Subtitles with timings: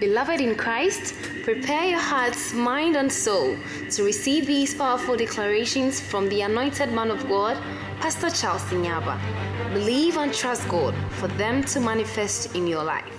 [0.00, 1.12] Beloved in Christ,
[1.42, 3.56] prepare your hearts, mind, and soul
[3.90, 7.60] to receive these powerful declarations from the anointed man of God,
[7.98, 9.18] Pastor Charles Nyaba.
[9.74, 13.17] Believe and trust God for them to manifest in your life.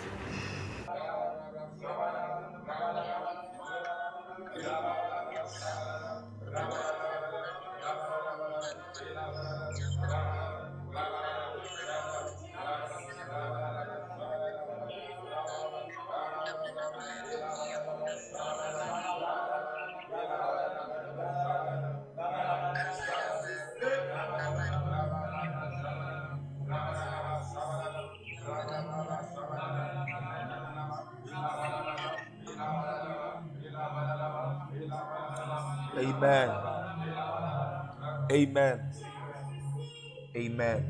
[40.60, 40.84] Amen.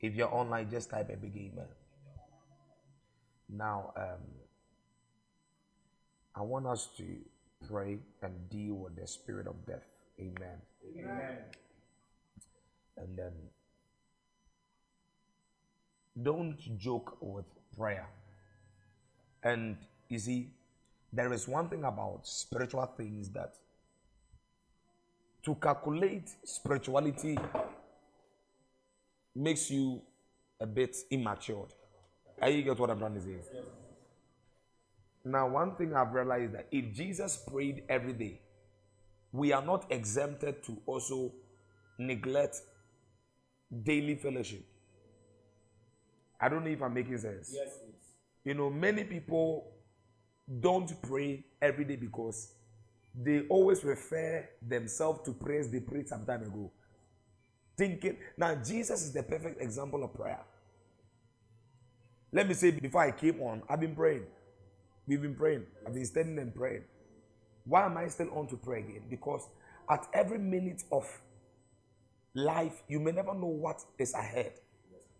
[0.00, 1.66] If you're online, just type a big amen.
[3.48, 4.22] Now, um,
[6.36, 7.04] I want us to
[7.68, 9.82] pray and deal with the spirit of death.
[10.20, 10.62] Amen.
[11.00, 11.38] Amen.
[12.96, 13.32] And then
[16.22, 18.08] don't joke with prayer.
[19.42, 20.50] And you see,
[21.18, 23.54] there is one thing about spiritual things that
[25.42, 27.36] to calculate spirituality
[29.34, 30.00] makes you
[30.60, 31.66] a bit immature.
[32.40, 33.36] Are you get what I'm trying to say?
[33.52, 33.64] Yes.
[35.24, 38.40] Now, one thing I've realized that if Jesus prayed every day,
[39.32, 41.32] we are not exempted to also
[41.98, 42.60] neglect
[43.82, 44.64] daily fellowship.
[46.40, 47.50] I don't know if I'm making sense.
[47.52, 48.14] Yes, please.
[48.44, 49.72] You know, many people
[50.60, 52.52] don't pray every day because
[53.14, 56.70] they always refer themselves to prayers they prayed some time ago.
[57.76, 60.40] Thinking now Jesus is the perfect example of prayer.
[62.32, 64.24] Let me say before I came on, I've been praying.
[65.06, 65.64] We've been praying.
[65.86, 66.84] I've been standing and praying.
[67.64, 69.02] Why am I still on to pray again?
[69.10, 69.48] Because
[69.90, 71.06] at every minute of
[72.34, 74.52] life, you may never know what is ahead.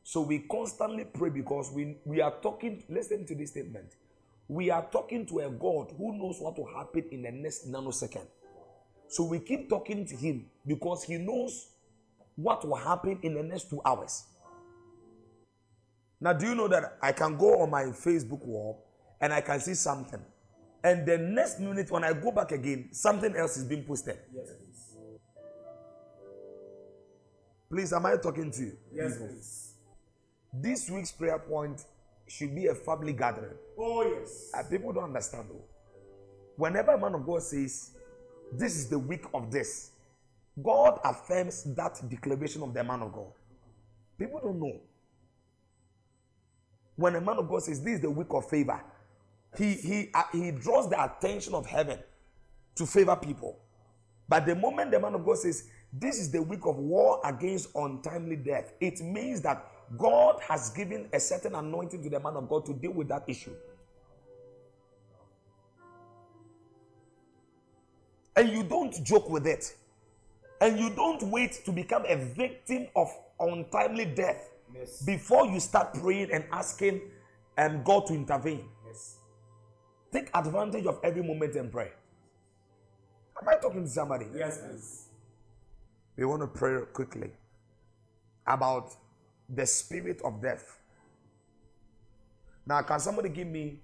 [0.03, 3.95] So we constantly pray because we, we are talking, listen to this statement.
[4.49, 8.27] We are talking to a God who knows what will happen in the next nanosecond.
[9.09, 11.69] So we keep talking to Him because He knows
[12.35, 14.25] what will happen in the next two hours.
[16.21, 18.85] Now, do you know that I can go on my Facebook wall
[19.21, 20.21] and I can see something?
[20.83, 24.19] And the next minute, when I go back again, something else is being posted.
[24.35, 24.97] Yes, please.
[27.71, 28.77] Please, am I talking to you?
[28.93, 29.75] Yes, please.
[30.53, 31.85] This week's prayer point
[32.29, 33.57] should be a family gathering.
[33.79, 34.51] Oh, yes.
[34.55, 35.65] Uh, people don't understand though.
[36.57, 37.93] Whenever a man of God says,
[38.53, 39.93] This is the week of this,
[40.63, 43.33] God affirms that declaration of the man of God.
[44.19, 44.81] People don't know.
[46.97, 48.83] When a man of God says, This is the week of favor,
[49.57, 51.99] he, he, uh, he draws the attention of heaven
[52.75, 53.59] to favor people.
[54.29, 57.71] But the moment the man of God says, This is the week of war against
[57.75, 59.65] untimely death, it means that
[59.97, 63.25] God has given a certain anointing to the man of God to deal with that
[63.27, 63.55] issue.
[68.37, 69.75] And you don't joke with it.
[70.61, 73.09] And you don't wait to become a victim of
[73.41, 75.03] untimely death Yes.
[75.03, 77.01] before you start praying and asking
[77.57, 78.65] um, God to intervene.
[78.87, 79.17] Yes.
[80.13, 81.91] Take advantage of every moment and pray.
[83.41, 84.27] Am I talking to somebody?
[84.35, 85.09] Yes, please.
[86.17, 87.31] We want to pray quickly
[88.47, 88.95] about
[89.49, 90.79] the spirit of death.
[92.67, 93.81] Now, can somebody give me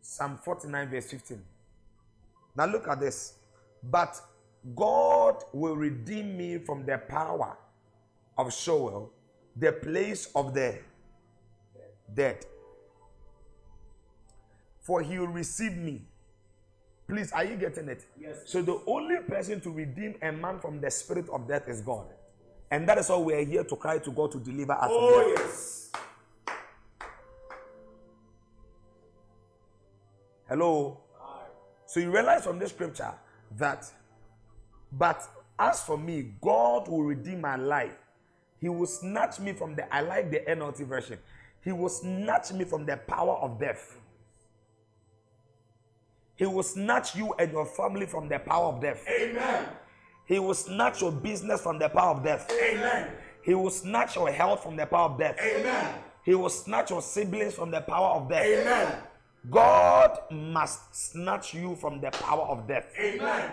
[0.00, 1.42] Psalm 49, verse 15?
[2.56, 3.34] Now, look at this.
[3.82, 4.20] But
[4.76, 7.56] God will redeem me from the power
[8.38, 9.10] of Sheol,
[9.56, 10.78] the place of the
[12.14, 12.46] dead.
[14.80, 16.02] For he will receive me.
[17.08, 18.04] Please, are you getting it?
[18.18, 18.42] Yes.
[18.46, 22.06] So, the only person to redeem a man from the spirit of death is God.
[22.72, 25.34] And that is why we are here to cry to God to deliver us Oh,
[25.36, 25.92] yes.
[30.48, 30.98] Hello?
[31.22, 31.48] Aye.
[31.84, 33.12] So you realize from this scripture
[33.58, 33.84] that,
[34.90, 35.22] but
[35.58, 37.98] as for me, God will redeem my life.
[38.58, 41.18] He will snatch me from the, I like the NLT version.
[41.62, 43.98] He will snatch me from the power of death.
[46.36, 49.04] He will snatch you and your family from the power of death.
[49.06, 49.68] Amen.
[50.24, 52.50] He will snatch your business from the power of death.
[52.50, 53.10] Amen.
[53.42, 55.36] He will snatch your health from the power of death.
[55.40, 55.94] Amen.
[56.24, 58.46] He will snatch your siblings from the power of death.
[58.46, 58.98] Amen.
[59.50, 62.86] God must snatch you from the power of death.
[62.98, 63.50] Amen.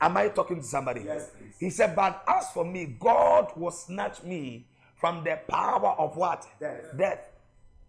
[0.00, 1.02] Am I talking to somebody?
[1.04, 1.54] Yes, please.
[1.58, 4.66] He said, But as for me, God will snatch me
[4.96, 6.46] from the power of what?
[6.60, 6.96] Death.
[6.98, 7.30] Death.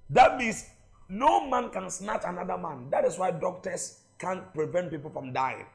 [0.09, 0.65] That means
[1.09, 2.89] no man can snatch another man.
[2.91, 5.65] That is why doctors can't prevent people from dying.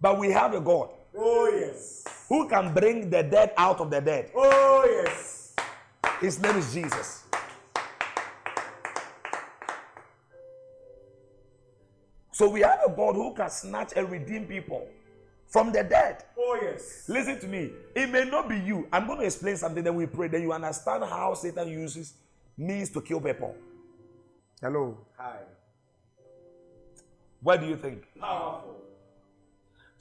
[0.00, 2.04] But we have a God Oh, yes.
[2.28, 4.30] who can bring the dead out of the dead.
[4.34, 5.54] Oh, yes.
[6.20, 7.24] His name is Jesus.
[12.32, 14.88] So we have a God who can snatch and redeem people
[15.46, 16.24] from the dead.
[16.36, 17.04] Oh, yes.
[17.08, 17.70] Listen to me.
[17.94, 18.88] It may not be you.
[18.92, 20.26] I'm going to explain something, then we pray.
[20.28, 22.14] Then you understand how Satan uses
[22.58, 23.54] means to kill people.
[24.60, 24.98] Hello.
[25.16, 25.36] Hi.
[27.40, 28.02] What do you think?
[28.18, 28.80] Powerful.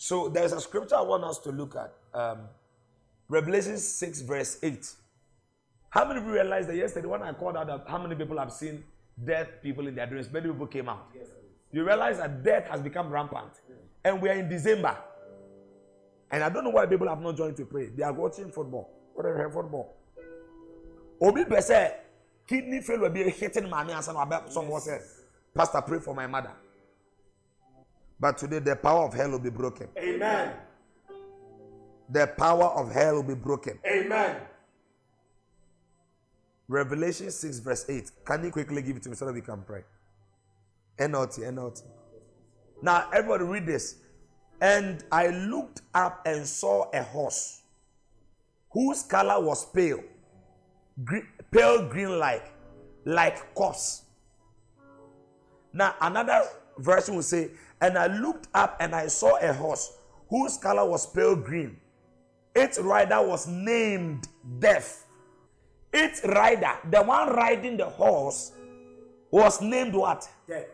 [0.03, 1.93] So there's a scripture I want us to look at.
[2.13, 2.39] Um,
[3.29, 4.85] Revelation 6, verse 8.
[5.91, 8.51] How many of you realized that yesterday when I called out how many people have
[8.51, 8.83] seen
[9.23, 10.29] dead people in their dreams?
[10.29, 11.07] Many people came out.
[11.15, 11.27] Yes.
[11.71, 13.53] You realize that death has become rampant.
[14.03, 14.97] And we are in December.
[16.31, 17.85] And I don't know why people have not joined to pray.
[17.85, 18.89] They are watching football.
[19.13, 19.95] What are football?
[21.21, 21.95] Obi per se,
[22.45, 24.17] kidney failure be hitting my some
[24.49, 24.99] someone said,
[25.55, 26.51] Pastor, pray for my mother.
[28.23, 29.89] But today the power of hell will be broken.
[29.97, 30.53] Amen.
[32.09, 33.77] The power of hell will be broken.
[33.85, 34.37] Amen.
[36.69, 38.11] Revelation 6, verse 8.
[38.23, 39.83] Can you quickly give it to me so that we can pray?
[40.97, 41.83] NLT, NLT.
[42.81, 43.95] Now, everybody read this.
[44.61, 47.63] And I looked up and saw a horse
[48.71, 50.01] whose color was pale,
[51.03, 52.53] green, pale green like,
[53.03, 54.03] like corpse.
[55.73, 56.43] Now, another
[56.77, 57.51] version will say,
[57.83, 59.97] And I looked up and I saw a horse
[60.29, 61.75] whose color was pale green.
[62.55, 65.05] Its rider was named Death.
[65.91, 68.53] Its rider, the one riding the horse,
[69.31, 70.29] was named what?
[70.47, 70.67] Death.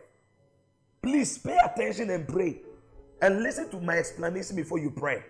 [1.02, 2.60] Please pay attention and pray.
[3.20, 5.24] And listen to my explanation before you pray.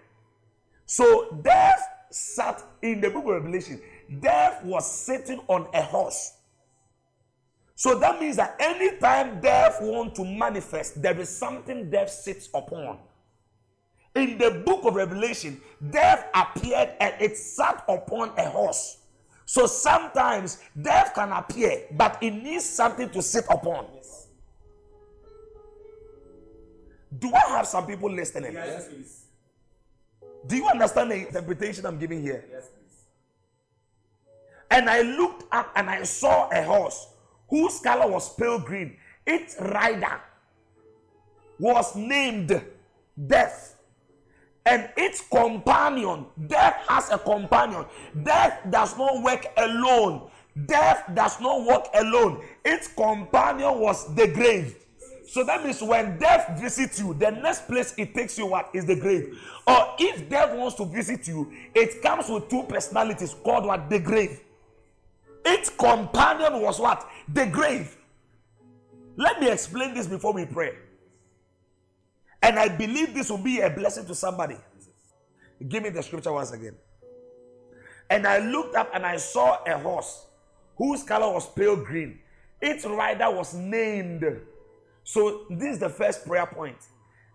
[0.84, 3.80] So, death sat in the book of Revelation.
[4.20, 6.32] Death was sitting on a horse.
[7.80, 12.98] So that means that anytime death wants to manifest, there is something death sits upon.
[14.14, 15.58] In the book of Revelation,
[15.90, 18.98] death appeared and it sat upon a horse.
[19.46, 23.86] So sometimes death can appear, but it needs something to sit upon.
[27.18, 28.52] Do I have some people listening?
[28.52, 29.24] Yes, please.
[30.46, 32.44] Do you understand the interpretation I'm giving here?
[32.52, 33.06] Yes, please.
[34.70, 37.06] And I looked up and I saw a horse
[37.50, 38.96] whose color was pale green.
[39.26, 40.20] Its rider
[41.58, 42.62] was named
[43.26, 43.76] Death.
[44.66, 47.86] And its companion, death has a companion.
[48.22, 50.30] Death does not work alone.
[50.66, 52.44] Death does not work alone.
[52.64, 54.76] Its companion was the grave.
[55.28, 58.84] So that means when death visits you, the next place it takes you what is
[58.84, 59.38] the grave.
[59.66, 63.98] Or if death wants to visit you, it comes with two personalities called what the
[63.98, 64.40] grave.
[65.44, 67.08] Its companion was what?
[67.32, 67.96] The grave.
[69.16, 70.72] Let me explain this before we pray.
[72.42, 74.56] And I believe this will be a blessing to somebody.
[75.68, 76.74] Give me the scripture once again.
[78.08, 80.26] And I looked up and I saw a horse
[80.76, 82.18] whose color was pale green.
[82.60, 84.24] Its rider was named.
[85.04, 86.76] So, this is the first prayer point.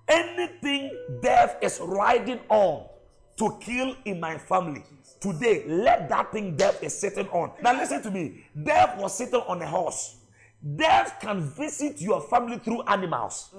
[0.08, 2.88] Anything death is riding on
[3.38, 4.84] to kill in my family,
[5.20, 7.52] today, let that thing death is sitting on.
[7.62, 8.46] Now, listen to me.
[8.64, 10.18] Death was sitting on a horse.
[10.76, 13.54] Death can visit your family through animals.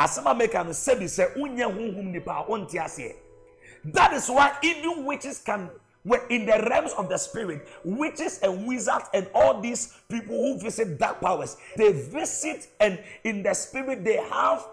[0.00, 3.14] asɛm a meka no sɛbi sɛ wonyɛ honhom nipa a wonte
[3.84, 5.70] that is why even witches can
[6.02, 10.58] when in the realms of the spirit witches and wizards and all these people who
[10.58, 14.66] visit dark powers they visit and in the spirit they have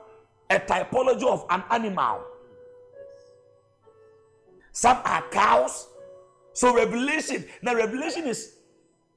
[0.49, 2.23] a typology of an animal
[4.77, 5.87] some are cows
[6.53, 8.41] so revelation now revelation is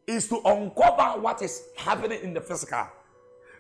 [0.07, 2.87] is to uncover what is happening in the physical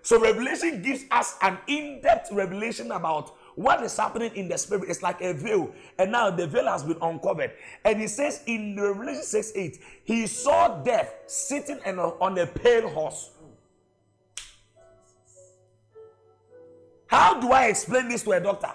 [0.02, 4.88] so Revelation gives us an in-depth revelation about what is happening in the spirit.
[4.88, 7.52] It's like a veil, and now the veil has been uncovered.
[7.84, 12.46] And he says in Revelation 6 8, he saw death sitting on a, on a
[12.46, 13.30] pale horse.
[17.06, 18.72] How do I explain this to a doctor?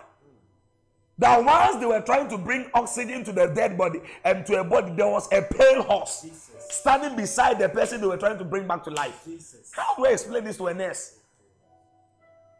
[1.17, 4.63] That once they were trying to bring oxygen to the dead body and to a
[4.63, 6.51] body, there was a pale horse Jesus.
[6.69, 9.23] standing beside the person they were trying to bring back to life.
[9.25, 9.71] Jesus.
[9.73, 11.19] How do I explain this to a nurse?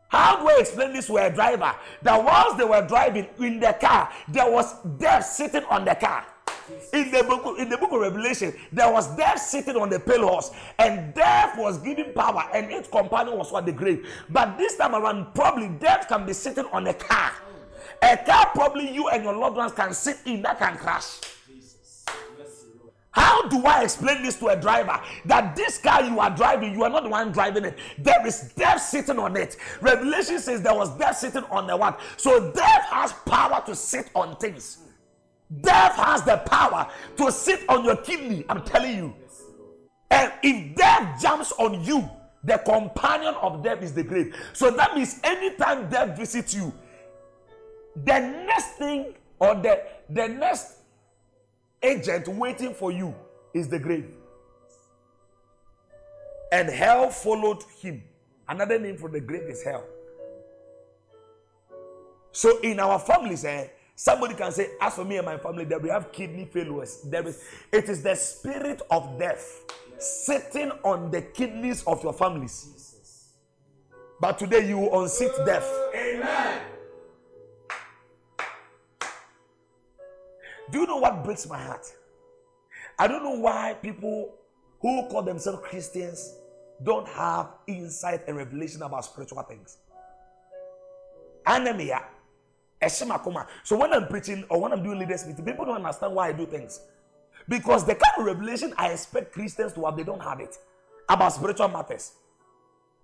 [0.08, 1.76] How do I explain this to a driver?
[2.02, 6.26] That whilst they were driving in the car, there was death sitting on the car.
[6.94, 10.28] In the book, in the book of Revelation, there was death sitting on the pale
[10.28, 14.08] horse, and death was given power, and its companion was what the grave.
[14.30, 17.32] But this time around, probably death can be sitting on a car.
[18.06, 21.20] A car, probably you and your loved ones can sit in that can crash.
[23.10, 25.00] How do I explain this to a driver?
[25.24, 27.80] That this car you are driving, you are not the one driving it.
[27.98, 29.56] There is death sitting on it.
[29.82, 32.00] Revelation says there was death sitting on the what?
[32.18, 34.80] So death has power to sit on things.
[35.62, 38.44] Death has the power to sit on your kidney.
[38.50, 39.16] I'm telling you.
[40.12, 42.10] And if death jumps on you,
[42.44, 44.36] the companion of death is the grave.
[44.54, 46.74] So that means anytime death visits you,
[47.96, 50.78] the next thing or the, the next
[51.82, 53.14] agent waiting for you
[53.54, 54.10] is the grave.
[56.52, 58.04] And hell followed him.
[58.48, 59.84] Another name for the grave is hell.
[62.32, 65.82] So in our families, eh, somebody can say, as for me and my family, that
[65.82, 67.02] we have kidney failures.
[67.06, 69.64] There is it is the spirit of death
[69.98, 73.32] sitting on the kidneys of your families.
[74.20, 75.70] But today you will unseat death.
[75.96, 76.75] Amen.
[80.72, 81.86] Do you know what breaks my heart?
[82.98, 84.36] I don't know why people
[84.82, 86.36] who call themselves Christians
[86.84, 89.78] don't have insight and revelation about spiritual things.
[91.46, 92.04] Anemia.
[92.88, 96.32] So when I'm preaching or when I'm doing leaders meeting, people don't understand why I
[96.34, 96.82] do things.
[97.48, 100.58] Because the kind of revelation I expect Christians to have, they don't have it
[101.08, 102.14] about spiritual matters.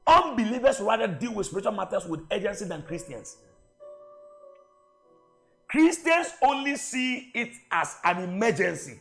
[0.06, 3.38] Unbelievers rather deal with spiritual matters with urgency than Christians.
[5.72, 9.00] Christians only see it as an emergency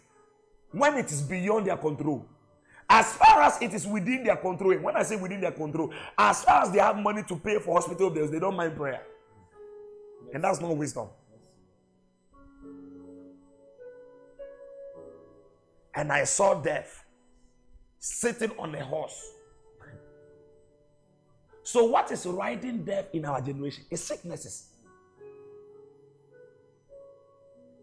[0.70, 2.24] when it is beyond their control.
[2.88, 6.44] As far as it is within their control, when I say within their control, as
[6.44, 9.02] far as they have money to pay for hospital bills, they don't mind prayer.
[10.32, 11.08] And that's not wisdom.
[15.94, 17.04] And I saw death
[17.98, 19.32] sitting on a horse.
[21.64, 23.84] So, what is riding death in our generation?
[23.90, 24.69] Is sicknesses.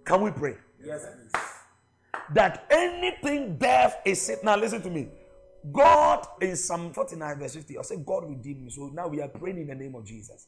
[0.07, 0.55] Can we pray?
[0.83, 1.41] Yes, please.
[2.33, 4.31] That anything death is.
[4.41, 5.09] Now, listen to me.
[5.69, 8.69] God in Psalm 49, verse 50, I said, God redeemed me.
[8.69, 10.47] So now we are praying in the name of Jesus.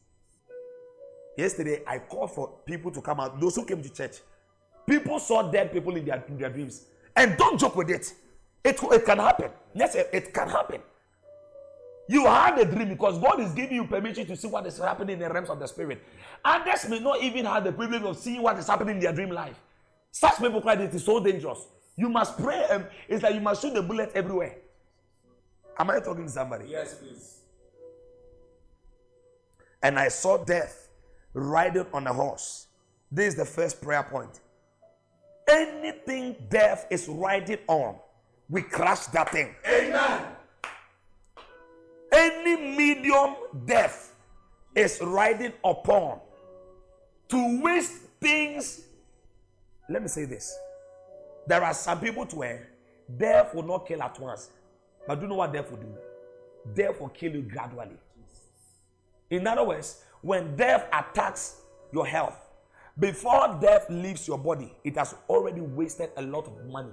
[1.38, 4.18] Yesterday, I called for people to come out, those who came to church.
[4.88, 6.86] People saw dead people in their, in their dreams.
[7.16, 8.14] And don't joke with it.
[8.64, 9.52] It, it can happen.
[9.74, 10.82] Yes, it, it can happen.
[12.10, 15.14] You had a dream because God is giving you permission to see what is happening
[15.14, 16.04] in the realms of the spirit.
[16.44, 19.30] Others may not even have the privilege of seeing what is happening in their dream
[19.30, 19.62] life.
[20.10, 21.68] Such people cry it is so dangerous.
[21.96, 22.64] You must pray.
[22.64, 24.56] Um, it's like you must shoot the bullet everywhere.
[25.78, 26.66] Am I talking to somebody?
[26.70, 27.42] Yes, please.
[29.84, 30.90] And I saw death
[31.36, 32.66] riding on a horse.
[33.12, 34.40] This is the first prayer point.
[35.48, 37.98] Anything death is riding on,
[38.50, 39.54] we crush that thing.
[39.68, 40.24] Amen.
[42.56, 44.16] Medium death
[44.76, 46.20] is riding upon
[47.30, 48.82] to waste things.
[49.90, 50.58] Let me say this.
[51.48, 52.70] There are some people to where
[53.18, 54.50] death will not kill at once.
[55.08, 55.96] But do you know what death will do?
[56.74, 57.98] Death will kill you gradually.
[59.30, 62.38] In other words, when death attacks your health,
[62.98, 66.92] before death leaves your body, it has already wasted a lot of money.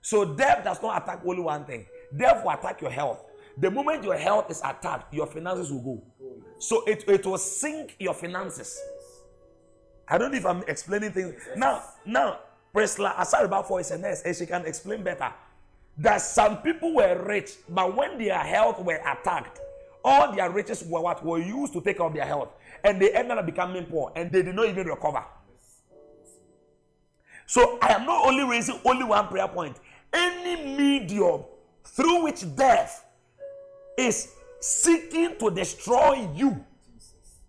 [0.00, 1.86] So death does not attack only one thing.
[2.16, 3.24] Death will attack your health.
[3.58, 6.02] The moment your health is attacked, your finances will go.
[6.58, 8.80] So it, it will sink your finances.
[10.08, 11.34] I don't know if I'm explaining things.
[11.56, 12.40] Now, now,
[12.72, 15.32] Priscilla Asariba for is a nurse eh, and she can explain better.
[15.98, 19.60] That some people were rich, but when their health were attacked,
[20.04, 22.48] all their riches were what were used to take care of their health,
[22.82, 25.22] and they ended up becoming poor, and they did not even recover.
[27.46, 29.76] So I am not only raising only one prayer point.
[30.12, 31.42] Any medium
[31.84, 33.01] through which death
[33.98, 36.64] is seeking to destroy you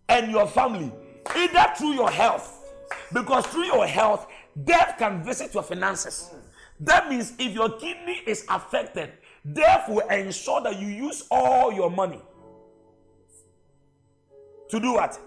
[0.10, 0.92] and your family,
[1.36, 2.74] either through your health,
[3.14, 4.28] because through your health,
[4.66, 6.32] death can visit your finances.
[6.80, 9.12] That means if your kidney is affected,
[9.54, 12.20] death will ensure that you use all your money
[14.70, 15.20] to do what?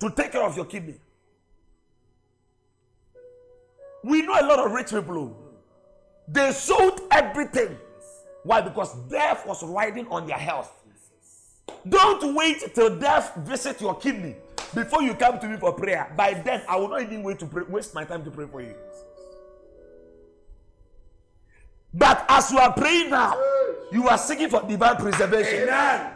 [0.00, 0.94] To take care of your kidney.
[4.02, 5.14] We know a lot of rich people.
[5.14, 5.36] who
[6.28, 7.76] They sold everything.
[8.44, 8.60] Why?
[8.60, 10.70] Because death was riding on their health.
[11.88, 14.36] Don't wait till death visit your kidney
[14.74, 16.12] before you come to me for prayer.
[16.16, 18.60] By then, I will not even wait to pray, waste my time to pray for
[18.60, 18.74] you.
[21.92, 23.38] But as you are praying now,
[23.92, 25.62] you are seeking for divine preservation.
[25.68, 26.10] Amen.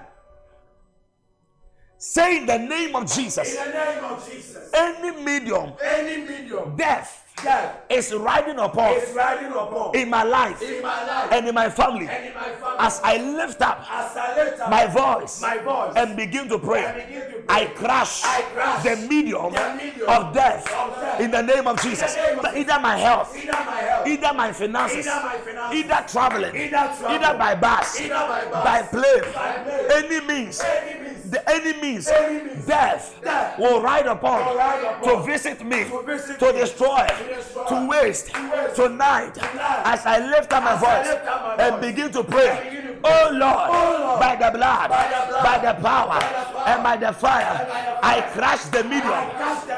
[1.99, 4.71] Say in the name of Jesus, In the name of Jesus.
[4.73, 10.61] any medium, Any medium, death death is riding upon is riding upon in my life
[10.63, 12.77] in my life and in my family in my family.
[12.79, 16.59] as I lift up As I lift up my voice my voice and begin to
[16.59, 16.83] pray.
[17.07, 21.21] begin to pray, I crush, I crush the medium, the medium of death of death
[21.21, 22.15] in the name of Jesus.
[22.17, 26.05] name of either my health, either my health, either my finances, Either my finances, either
[26.09, 30.61] traveling, either travel, either by bus, either by bus, by plane, by plane, any means,
[30.61, 30.98] any means,
[31.31, 36.03] the enemies, means, death, death will ride upon will ride upon to visit me, to
[36.03, 40.63] visit to destroy, to destroy, to waste to waste, tonight tonight, as I lift up
[40.65, 42.61] my voice up my and begin to pray.
[42.65, 43.11] begin to oh pray.
[43.15, 46.45] Oh Lord, Oh Lord, by the blood, by the blood, by the power, by the
[46.53, 49.13] power, and by the fire, I crush the medium.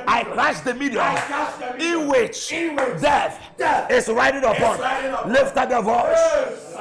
[0.06, 2.02] I crush the medium crush the medium.
[2.02, 4.78] in which In which death death is riding upon.
[4.80, 5.32] riding upon.
[5.32, 6.76] Lift up your voice.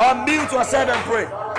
[0.00, 1.53] Unmute yourself and pray.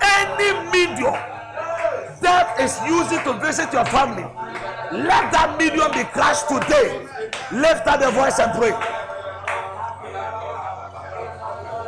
[0.00, 1.14] Any medium
[2.20, 4.24] that is using to visit your family,
[4.92, 7.06] let that medium be crushed today.
[7.52, 8.72] Lift up the voice and pray.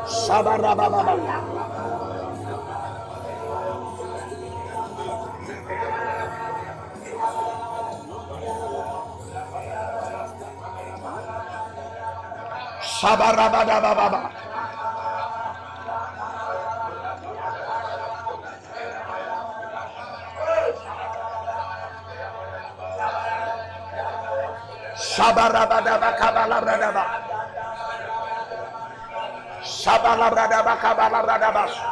[0.06, 1.61] Shabarababa.
[13.02, 14.30] Shabarabadababa.
[24.94, 27.04] Shabarabadaba kabalabradaba.
[29.66, 31.91] Shabalabradaba kabalabradaba.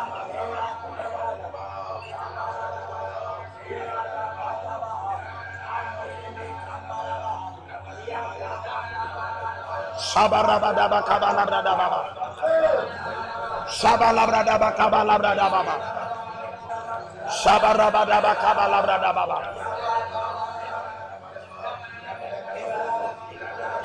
[10.11, 12.01] Shabarabadaba kabalabradaba.
[13.70, 15.75] Shabalabradaba kabalabradaba.
[17.31, 19.38] Shabarabadaba kabalabradaba.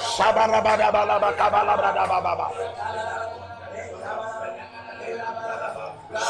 [0.01, 2.47] Shabarabadaba kabalabradaba.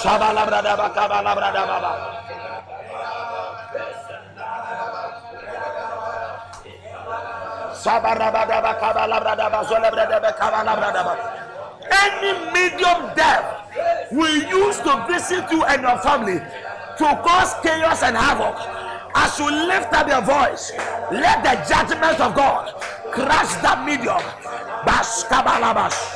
[0.01, 2.14] Shabalabradaba kabalabradaba.
[11.91, 13.45] Any medium death
[14.11, 16.39] will use to visit you and your family
[16.97, 18.57] to cause chaos and havoc.
[19.13, 20.71] As you lift up your voice,
[21.11, 22.73] let the judgment of God
[23.11, 24.23] crush that medium.
[24.85, 26.15] Bash kabalabash.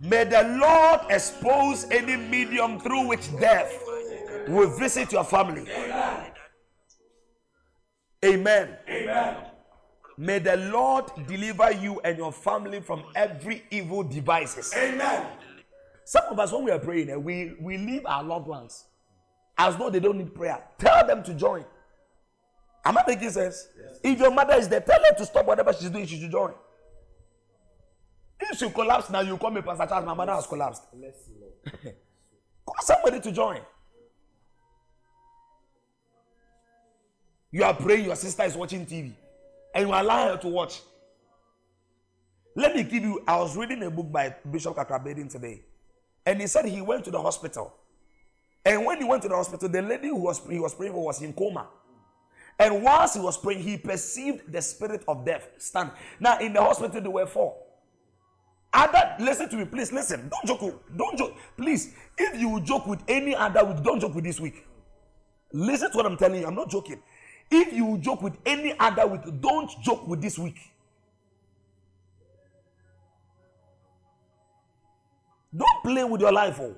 [0.00, 3.72] may the Lord expose any medium through which death
[4.48, 5.66] will visit your family.
[8.24, 8.76] Amen.
[8.88, 9.36] Amen.
[10.16, 14.74] May the Lord deliver you and your family from every evil devices.
[14.76, 15.24] Amen.
[16.04, 18.86] Some of us, when we are praying, eh, we, we leave our loved ones
[19.56, 20.58] as though they don't need prayer.
[20.78, 21.64] Tell them to join.
[22.84, 23.68] Am I making sense?
[24.02, 26.54] If your mother is there, tell her to stop whatever she's doing, she should join.
[28.40, 30.82] If you collapse now, you call me Pastor Charles, my mother has collapsed.
[32.64, 33.60] call somebody to join.
[37.50, 39.12] You are praying, your sister is watching TV,
[39.74, 40.80] and you allow her to watch.
[42.54, 45.62] Let me give you, I was reading a book by Bishop Kakrabedin today,
[46.26, 47.74] and he said he went to the hospital.
[48.64, 51.04] And when he went to the hospital, the lady who was, he was praying for
[51.04, 51.68] was in coma.
[52.58, 55.92] And whilst he was praying, he perceived the spirit of death stand.
[56.18, 57.56] Now, in the hospital, there were four.
[58.72, 59.92] Other, listen to me, please.
[59.92, 60.28] Listen.
[60.28, 60.84] Don't joke.
[60.96, 61.36] Don't joke.
[61.56, 64.66] Please, if you joke with any other week, don't joke with this week.
[65.52, 66.46] Listen to what I'm telling you.
[66.46, 67.02] I'm not joking.
[67.50, 70.58] If you joke with any other week, don't joke with this week.
[75.56, 76.58] Don't play with your life.
[76.60, 76.76] Oh.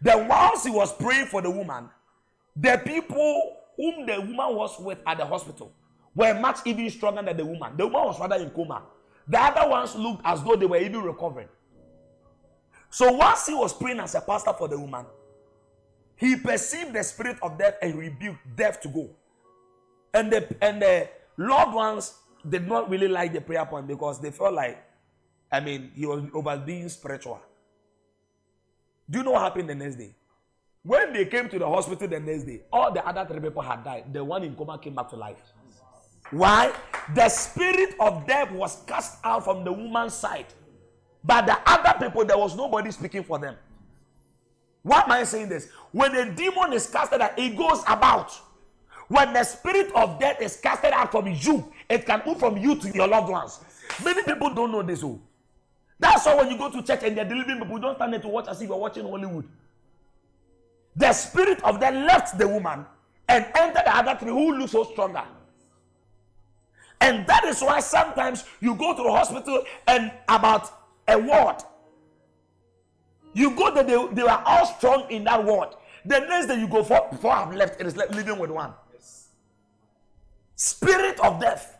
[0.00, 1.88] Then, whilst he was praying for the woman,
[2.54, 5.72] the people whom the woman was with at the hospital
[6.14, 7.76] were much even stronger than the woman.
[7.76, 8.82] The woman was rather in coma.
[9.26, 11.48] The other ones looked as though they were even recovering.
[12.90, 15.06] So, whilst he was praying as a pastor for the woman,
[16.16, 19.10] he perceived the spirit of death and rebuked death to go.
[20.12, 22.14] And the and the loved ones
[22.48, 24.82] did not really like the prayer point because they felt like,
[25.52, 27.40] I mean, he was over being spiritual.
[29.08, 30.14] Do you know what happened the next day?
[30.88, 33.84] When they came to the hospital the next day, all the other three people had
[33.84, 34.10] died.
[34.10, 35.36] The one in coma came back to life.
[36.30, 36.72] Why?
[37.14, 40.46] The spirit of death was cast out from the woman's side.
[41.22, 43.56] But the other people, there was nobody speaking for them.
[44.82, 45.68] Why am I saying this?
[45.92, 48.32] When a demon is casted out, it goes about.
[49.08, 52.76] When the spirit of death is casted out from you, it can move from you
[52.76, 53.60] to your loved ones.
[54.02, 55.04] Many people don't know this.
[55.04, 55.20] Oh.
[56.00, 58.28] That's why when you go to church and they're delivering people, don't stand there to
[58.28, 59.44] watch as if you're watching Hollywood.
[60.98, 62.84] The spirit of death left the woman
[63.28, 65.22] and entered the other three who look so stronger.
[67.00, 70.70] And that is why sometimes you go to the hospital and about
[71.06, 71.62] a ward.
[73.32, 75.68] You go there, they, they all strong in that ward.
[76.04, 78.72] The next day you go for before I've left, it is like living with one.
[80.56, 81.78] Spirit of death.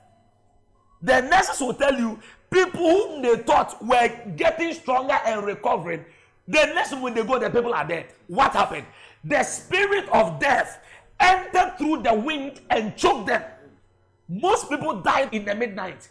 [1.02, 6.04] The nurses will tell you people whom they thought were getting stronger and recovering.
[6.46, 8.06] The next when they go, the people are dead.
[8.28, 8.86] What happened?
[9.24, 10.80] The spirit of death
[11.20, 13.42] entered through the wind and choked them.
[14.28, 16.08] Most people died in the midnight.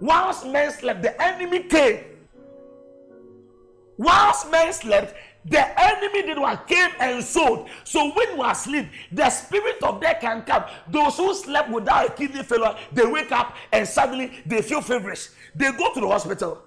[0.00, 2.04] Whilst men slept, the enemy came.
[3.96, 7.68] Whilst men slept, the enemy did what came and sold.
[7.84, 10.64] So when you are asleep, the spirit of death can come.
[10.88, 15.28] Those who slept without a kidney failure, they wake up and suddenly they feel feverish.
[15.54, 16.62] They go to the hospital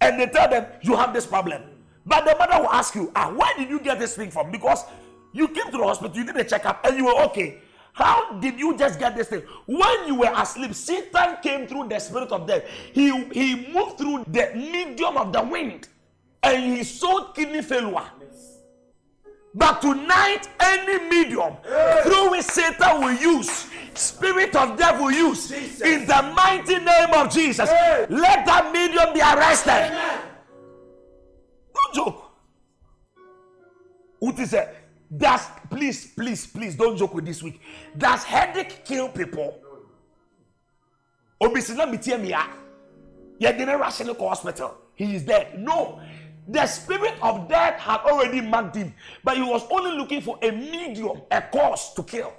[0.00, 1.62] and they tell them you have this problem.
[2.06, 4.50] But the mother will ask you, ah, where did you get this thing from?
[4.50, 4.84] Because
[5.32, 7.58] you came to the hospital, you did a checkup, and you were okay.
[7.92, 9.42] How did you just get this thing?
[9.66, 12.64] When you were asleep, Satan came through the spirit of death.
[12.92, 15.88] He he moved through the medium of the wind,
[16.42, 18.04] and he sold kidney failure.
[19.52, 21.56] But tonight, any medium
[22.04, 27.32] through which Satan will use, spirit of death will use, in the mighty name of
[27.32, 27.68] Jesus,
[28.08, 29.90] let that medium be arrested.
[31.74, 32.30] Don't joke.
[34.22, 34.76] Uti said,
[35.16, 37.60] does please, please, please don't joke with this week.
[37.96, 39.58] Does headache kill people?
[41.40, 42.46] Obisina mitiemia.
[43.38, 44.76] Yeah, didn't rush him to hospital.
[44.94, 45.58] He is dead.
[45.58, 46.00] No.
[46.48, 48.92] The spirit of death had already marked him,
[49.24, 52.32] but he was only looking for a medium, a cause to kill.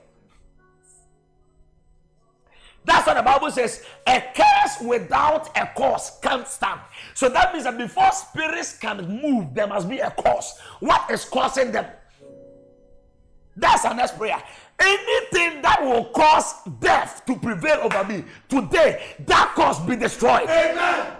[2.83, 3.83] That's what the Bible says.
[4.07, 6.81] A curse without a cause can't stand.
[7.13, 10.59] So that means that before spirits can move, there must be a cause.
[10.79, 11.85] What is causing them?
[13.55, 14.41] That's our next prayer.
[14.79, 20.49] Anything that will cause death to prevail over me today, that cause be destroyed.
[20.49, 21.13] Amen.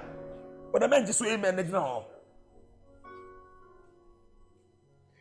[0.72, 1.56] But the man just amen.
[1.70, 2.06] know.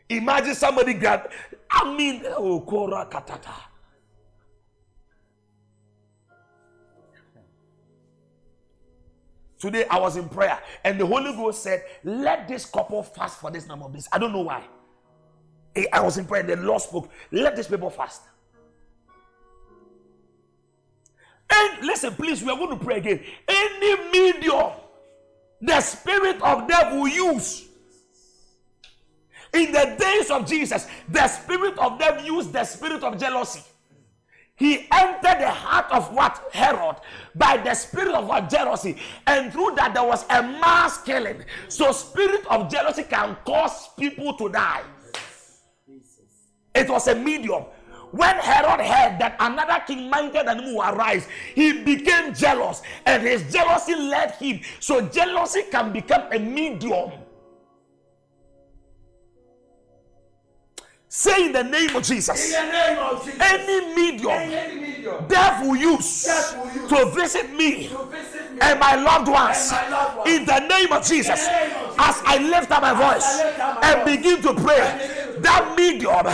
[0.08, 1.30] Imagine somebody grab.
[1.70, 3.54] I mean, oh, Kora Katata.
[9.58, 13.50] Today I was in prayer and the Holy Ghost said, Let this couple fast for
[13.50, 14.08] this number of days.
[14.10, 14.64] I don't know why.
[15.76, 18.22] Eh, I was in prayer the Lord spoke, Let these people fast.
[21.52, 23.24] And listen, please, we are going to pray again.
[23.48, 24.72] Any medium
[25.60, 27.66] the spirit of death will use.
[29.52, 33.62] In the days of Jesus, the spirit of death used the spirit of jealousy.
[34.60, 36.96] he entered the heart of what Herod
[37.34, 41.42] by the spirit of what jealousy, and through that there was a mass killing.
[41.68, 44.82] So, spirit of jealousy can cause people to die.
[46.74, 47.64] It was a medium.
[48.12, 53.52] When Herod heard that another king than him will arise, he became jealous, and his
[53.52, 54.60] jealousy led him.
[54.80, 57.12] So, jealousy can become a medium.
[61.12, 62.54] Say in the name of Jesus.
[62.54, 63.40] In the name of Jesus.
[63.40, 68.39] Any medium Any medium death will use Death will use to visit me to visit
[68.39, 70.30] me and my loved ones and my loved ones.
[70.30, 71.46] in the name of Jesus.
[71.46, 71.96] In the name of Jesus.
[71.98, 75.00] As I lift up my voice I lift up my and begin to pray, and
[75.00, 76.26] begin to that medium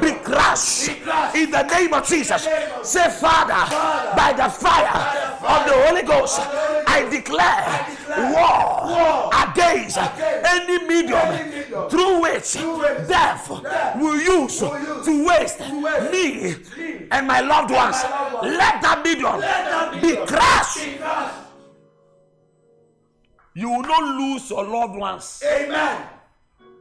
[0.00, 0.88] be crushed
[1.34, 2.42] in the name of Jesus.
[2.82, 3.64] Say, Father,
[4.16, 7.90] by the fire of the Holy Ghost, of the Holy I declare
[8.32, 12.54] war against any medium through which
[13.08, 13.48] death
[13.96, 16.56] will use to waste me
[17.10, 18.02] and my loved ones.
[18.02, 18.56] my loved ones.
[18.56, 21.49] Let that medium Let that be crushed.
[23.60, 25.42] You will not lose your loved ones.
[25.44, 26.06] Amen.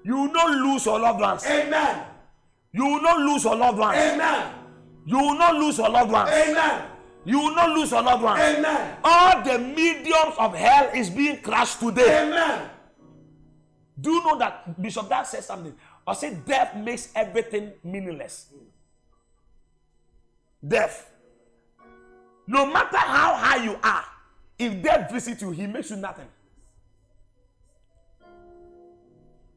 [0.01, 1.45] You will not lose your loved ones.
[1.45, 2.05] Amen.
[2.71, 3.97] You will not lose your loved ones.
[3.97, 4.53] Amen.
[5.05, 6.29] You will not lose your loved ones.
[6.29, 6.85] Amen.
[7.25, 8.39] You will not lose your loved ones.
[8.39, 8.97] Amen.
[9.03, 12.27] All the mediums of hell is being crushed today.
[12.27, 12.69] Amen.
[13.99, 15.75] Do you know that Bishop Dad said something?
[16.07, 18.53] I said death makes everything meaningless.
[20.65, 21.11] Death.
[22.47, 24.05] No matter how high you are,
[24.57, 26.27] if death visits you, he makes you nothing.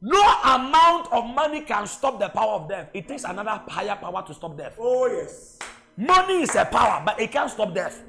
[0.05, 2.88] No amount of money can stop the power of death.
[2.93, 4.75] It takes another higher power to stop death.
[4.79, 5.59] Oh yes.
[5.97, 8.03] Money is a power, but it can't stop death.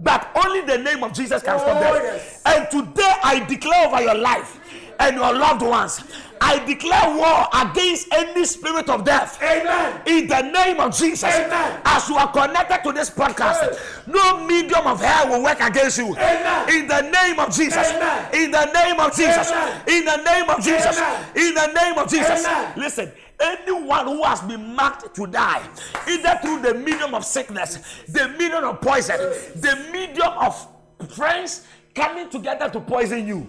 [0.00, 2.02] But only the name of Jesus can stop Oh, death.
[2.02, 2.42] yes.
[2.44, 4.58] And today I declare over your life
[4.98, 6.02] and your loved ones,
[6.40, 9.40] I declare war against any spirit of death.
[9.42, 10.00] Amen.
[10.06, 11.80] In the name of Jesus, Amen.
[11.84, 13.80] as you are connected to this podcast, Yes.
[14.06, 16.14] no medium of hell will work against you.
[16.16, 16.68] Amen.
[16.68, 18.34] In the name of Jesus, Amen.
[18.34, 19.82] in the name of Jesus, Amen.
[19.88, 21.24] in the name of Jesus, Amen.
[21.36, 22.44] in the name of Jesus.
[22.46, 22.72] Amen.
[22.76, 25.62] Listen, anyone who has been marked to die,
[26.08, 29.18] either through the medium of sickness, the medium of poison,
[29.56, 30.68] the medium of
[31.14, 33.46] friends coming together to poison you,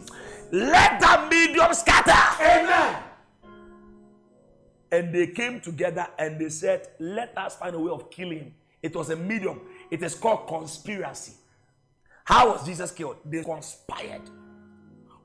[0.51, 2.43] let the medium scatter.
[2.43, 3.03] Amen.
[4.91, 8.53] And they came together and they said, Let us find a way of killing.
[8.81, 9.61] It was a medium.
[9.91, 11.33] It is called conspiracy.
[12.23, 13.17] How was Jesus killed?
[13.25, 14.21] They conspired.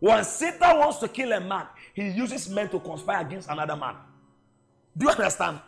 [0.00, 3.94] When Satan wants to kill a man, he uses men to conspire against another man.
[4.96, 5.60] Do you understand?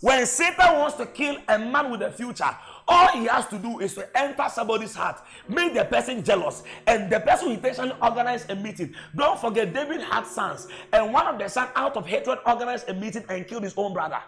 [0.00, 2.50] When Satan wants to kill a man with a future,
[2.88, 7.10] all he has to do is to enter somebody's heart, make the person jealous, and
[7.10, 8.94] the person will intentionally organize a meeting.
[9.14, 12.94] Don't forget, David had sons, and one of the sons, out of hatred, organized a
[12.94, 14.20] meeting and killed his own brother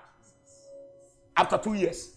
[1.36, 2.14] after two years.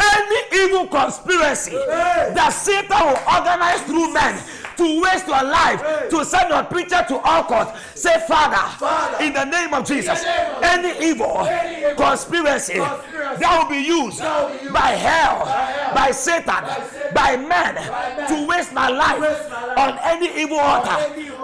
[0.00, 2.32] Any evil conspiracy Hey.
[2.34, 4.40] that Satan will organize through men
[4.76, 6.08] to waste your life, Hey.
[6.10, 10.22] to send your preacher to all court, say, Father, Father, in the name of Jesus,
[10.24, 14.72] name of any evil Any evil conspiracy conspiracy that will be used will be used
[14.72, 19.66] by hell, hell, by Satan, Satan, by men men to waste my life waste my
[19.66, 20.96] life on any evil altar,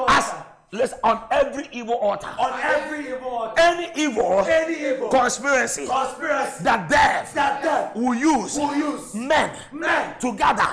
[0.09, 0.46] as altar.
[0.73, 3.55] Listen, on every evil altar, On every evil altar.
[3.61, 9.51] any evil Any evil conspiracy conspiracy that death that death will use will use men
[9.73, 10.67] men to gather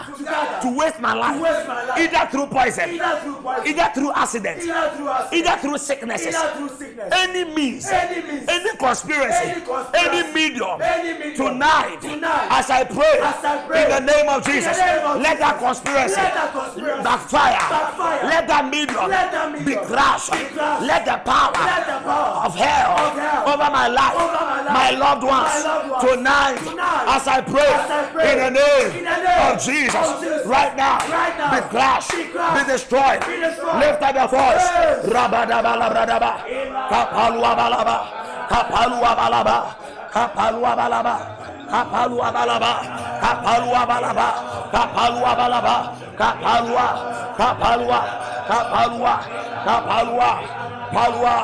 [0.61, 1.99] to waste my life, To waste my life.
[1.99, 6.35] either through poison, either through poison, either through accidents, either through accident, either through sicknesses,
[6.35, 8.45] either through sickness, any means, Any means.
[8.49, 10.09] any conspiracy, Any conspiracy.
[10.09, 11.35] any medium, Any medium.
[11.35, 12.47] tonight, Tonight.
[12.49, 13.83] as I pray, As I pray.
[13.83, 17.59] in the name of Jesus, name of let that conspiracy, Let that conspiracy backfire.
[17.69, 18.23] backfire.
[18.25, 20.31] let that medium, Let that medium be crushed.
[20.31, 24.61] let the power, Let the power of hell, of hell over my life, over my
[24.63, 26.03] life, my loved ones, my loved ones.
[26.03, 27.05] tonight, Tonight.
[27.15, 28.31] as I pray, As I pray.
[28.31, 30.45] in the name, In the name of Jesus, of Jesus.
[30.45, 31.51] right now, Right now.
[31.53, 33.79] be crushed, Be be destroyed, Be destroyed.
[33.79, 35.05] lift up your voice, Yes.
[35.05, 36.31] rabadabalabradaba,
[36.89, 37.97] kapaluabalaba,
[38.49, 39.57] kapaluabalaba,
[40.13, 41.15] kapaluabalaba,
[41.65, 42.71] kapaluabalaba,
[43.17, 44.27] kapaluabalaba,
[44.69, 45.75] kapaluabalaba,
[46.13, 46.87] kapalua,
[47.33, 47.99] kapalua,
[48.45, 49.15] kapalua,
[49.65, 50.31] kapalua,
[50.93, 51.35] palua,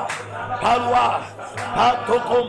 [0.62, 1.06] palua,
[1.74, 2.46] patokom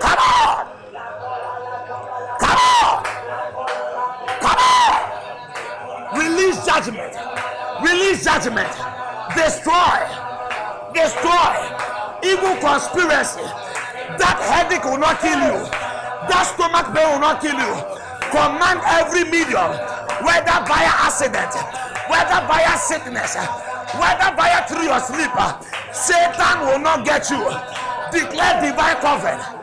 [0.00, 0.66] Come on!
[2.40, 3.04] Come on!
[4.42, 6.18] Come on!
[6.18, 7.14] Release judgment.
[7.80, 8.74] Release judgment.
[9.36, 10.02] Destroy.
[10.92, 11.54] Destroy.
[12.24, 13.46] Evil conspiracy.
[14.18, 15.62] That headache will not kill you.
[16.26, 17.74] That stomach pain will not kill you.
[18.34, 19.70] Command every medium,
[20.26, 21.54] whether via accident,
[22.10, 23.36] whether via sickness,
[23.94, 25.30] whether via through your sleep,
[25.92, 27.38] Satan will not get you.
[28.10, 29.56] Declare divine covenant.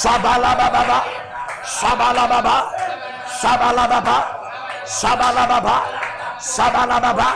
[0.00, 0.98] Shabalababa,
[1.64, 2.56] Shabalababa,
[3.40, 4.39] Shabalababa,
[4.90, 5.86] Sabalababá,
[6.40, 7.30] sabalababá,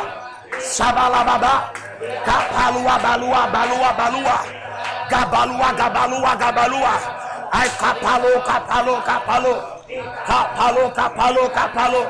[0.59, 1.71] sabalababá,
[2.27, 4.39] capalua, balua, balua, balua,
[5.09, 6.95] gabalua, gabalua, gabalua,
[7.53, 9.55] ai capalo, capalo, capalo,
[10.27, 12.03] capalo, capalo, capalo,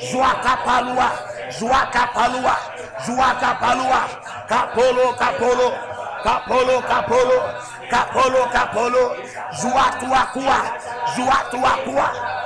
[0.00, 1.08] joa capalua,
[1.52, 2.56] joa capalua,
[3.04, 4.00] joa capalua,
[4.48, 5.68] capolo, capolo,
[6.24, 7.36] capolo, capolo,
[7.92, 9.04] capolo, capolo,
[9.60, 10.58] joa tua cua,
[11.14, 12.45] joa tua cua.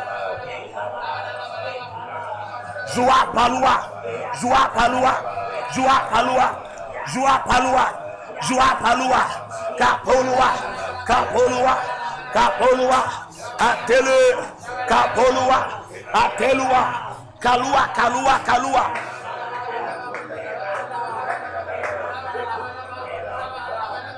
[2.94, 3.74] Jua Palua,
[4.40, 5.14] Jua Palua,
[5.74, 6.46] Jua Palua,
[7.12, 7.86] Jua Palua,
[8.48, 9.22] Jua Palua,
[9.78, 10.48] Kapolua,
[11.06, 11.74] Kapolua,
[12.32, 13.00] Kapolua,
[13.58, 14.20] Atele,
[14.88, 15.80] Kapolua,
[16.12, 18.84] Atelua, Kalua, Kalua, Kalua.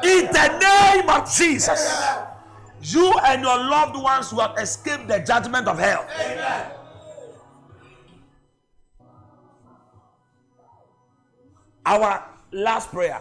[0.05, 2.03] In the name of Jesus,
[2.81, 6.07] you and your loved ones will have escaped the judgment of hell.
[11.85, 13.21] Our last prayer.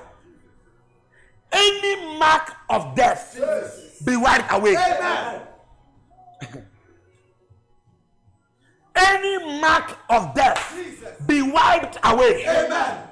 [1.51, 3.39] Any mark of death
[4.05, 4.75] be wiped away.
[8.95, 10.75] Any mark of death
[11.27, 12.45] be wiped away.
[12.47, 13.07] Amen.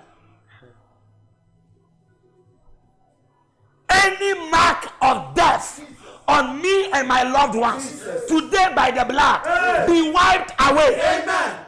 [3.89, 5.81] Any mark of death
[6.27, 11.01] on me and my loved ones today by the blood be wiped away.
[11.01, 11.65] Amen.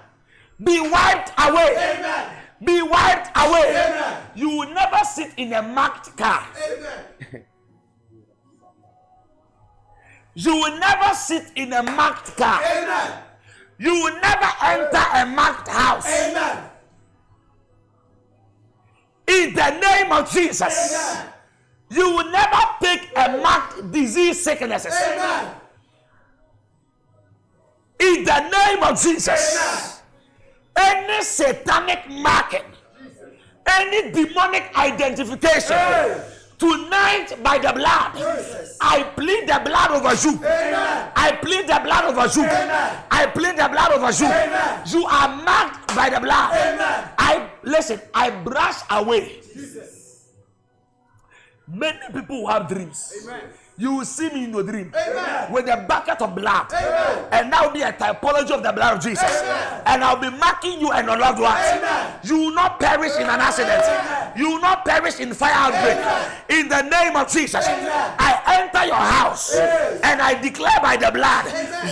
[0.63, 2.40] Be wiped away.
[2.63, 4.17] Be wiped away.
[4.35, 6.45] You will never sit in a marked car.
[10.33, 12.61] You will never sit in a marked car.
[13.77, 16.07] You will never enter a marked house.
[16.07, 16.69] Amen.
[19.27, 21.25] In the name of Jesus.
[21.89, 24.93] You will never take a marked disease sicknesses.
[27.99, 30.00] In the name of Jesus.
[31.21, 32.63] Any satanic marking,
[33.67, 35.77] any demonic identification,
[36.57, 38.11] tonight by the blood,
[38.81, 40.39] I plead the blood over you.
[40.43, 42.47] I plead the blood over you.
[43.11, 44.99] I plead the blood over you.
[44.99, 46.49] You are marked by the blood.
[47.19, 48.01] I listen.
[48.15, 49.41] I brush away.
[51.67, 53.13] Many people who have dreams.
[53.81, 54.93] You will see me in your dream.
[55.49, 56.71] With a bucket of blood,
[57.31, 59.41] and that will be a typology of the blood of Jesus.
[59.87, 61.65] And I'll be marking you and your loved ones.
[62.23, 64.37] You will not perish in an accident.
[64.37, 65.97] You will not perish in fire outbreak.
[66.49, 71.45] In the name of Jesus, I enter your house and I declare by the blood,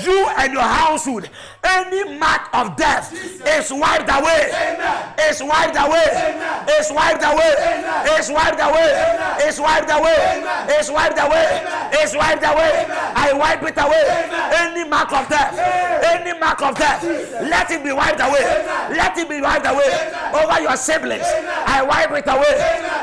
[0.06, 1.28] you and your household,
[1.64, 4.52] any mark of death is wiped away.
[5.30, 6.08] Is wiped away.
[6.80, 7.54] Is wiped away.
[8.18, 8.90] Is wiped away.
[9.48, 10.20] Is wiped away.
[10.80, 11.48] Is wiped away.
[12.02, 12.86] Is wiped away.
[13.16, 14.04] I wipe it away.
[14.56, 15.58] Any mark of death.
[16.04, 17.04] Any mark of death.
[17.04, 18.44] Let it be wiped away.
[18.96, 20.12] Let it be wiped away.
[20.34, 21.26] Over your siblings.
[21.26, 22.56] I wipe it away.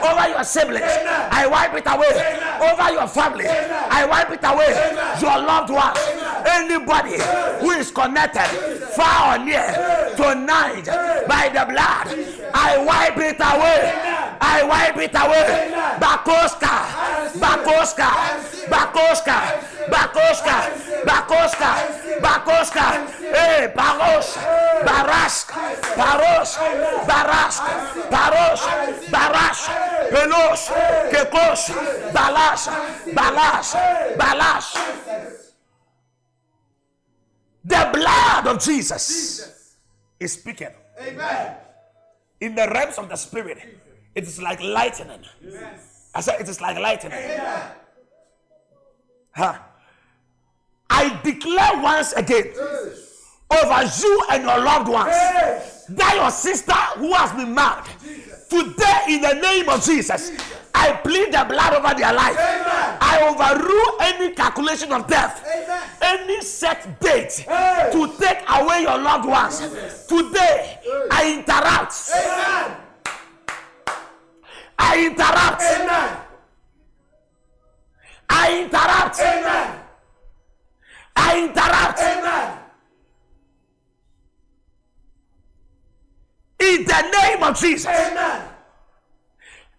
[0.09, 0.92] Over your siblings.
[1.31, 2.37] I wipe it away.
[2.71, 3.47] Over your family.
[3.47, 4.73] I wipe it away.
[5.21, 5.99] Your loved ones.
[6.47, 7.19] Anybody
[7.61, 8.46] who is connected,
[9.27, 9.69] or near,
[10.17, 10.87] tonight
[11.29, 12.07] by the blood,
[12.55, 13.93] I wipe it away.
[14.41, 15.73] I wipe it away.
[16.01, 16.75] Bakoska.
[17.43, 18.11] Bakoska.
[18.73, 19.39] Bakoska.
[19.93, 20.57] Bakoska.
[21.05, 21.71] Bakoska.
[22.21, 22.87] Bakoska.
[23.35, 24.39] Hey, Baros.
[24.87, 25.53] Barask.
[25.97, 26.59] Paros.
[27.09, 27.63] Barask.
[28.11, 28.63] Paros.
[29.11, 29.65] Barash.
[30.11, 30.71] Pelos.
[31.11, 31.71] Kekos.
[32.13, 32.69] Balas.
[33.15, 33.77] Balas.
[34.17, 35.46] Balas.
[37.66, 39.76] The blood of Jesus
[40.21, 40.69] is speaking.
[41.00, 41.56] Amen.
[42.40, 43.58] In the realms of the spirit,
[44.14, 45.25] it is like lightning.
[46.14, 47.12] I said it is like lightning.
[49.35, 49.58] Huh?
[50.88, 52.52] I declare once again
[53.50, 55.12] over you and your loved ones
[55.88, 57.85] that your sister who has been married
[58.48, 60.31] today in the name of Jesus.
[60.73, 62.37] I plead the blood over their life.
[62.38, 65.44] I overrule any calculation of death.
[65.44, 65.65] Amen.
[66.07, 67.90] Any set date Hey.
[67.92, 69.59] to take away your loved ones.
[70.07, 70.79] Today,
[71.11, 71.94] I interrupt.
[72.15, 72.77] Amen.
[74.79, 75.63] I interrupt.
[75.63, 76.17] Amen.
[78.31, 79.21] I interrupt.
[79.21, 79.81] Amen.
[81.17, 81.98] I interrupt.
[81.98, 82.59] Amen.
[86.61, 87.87] In the name of Jesus.
[87.87, 88.42] Amen.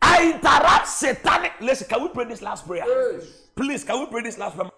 [0.02, 1.54] I interrupt satanic.
[1.62, 2.86] Listen, can we pray this last prayer?
[3.56, 4.70] Please, can we pray this last prayer?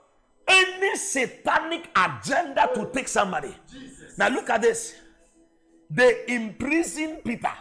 [0.50, 3.56] Any satanic agenda to take somebody.
[4.18, 4.95] Now look at this.
[5.89, 7.54] They imprisoned Peter.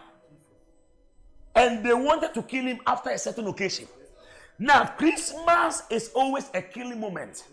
[1.55, 3.87] And they wanted to kill him after a certain occasion.
[4.59, 7.45] Now, Christmas is always a killing moment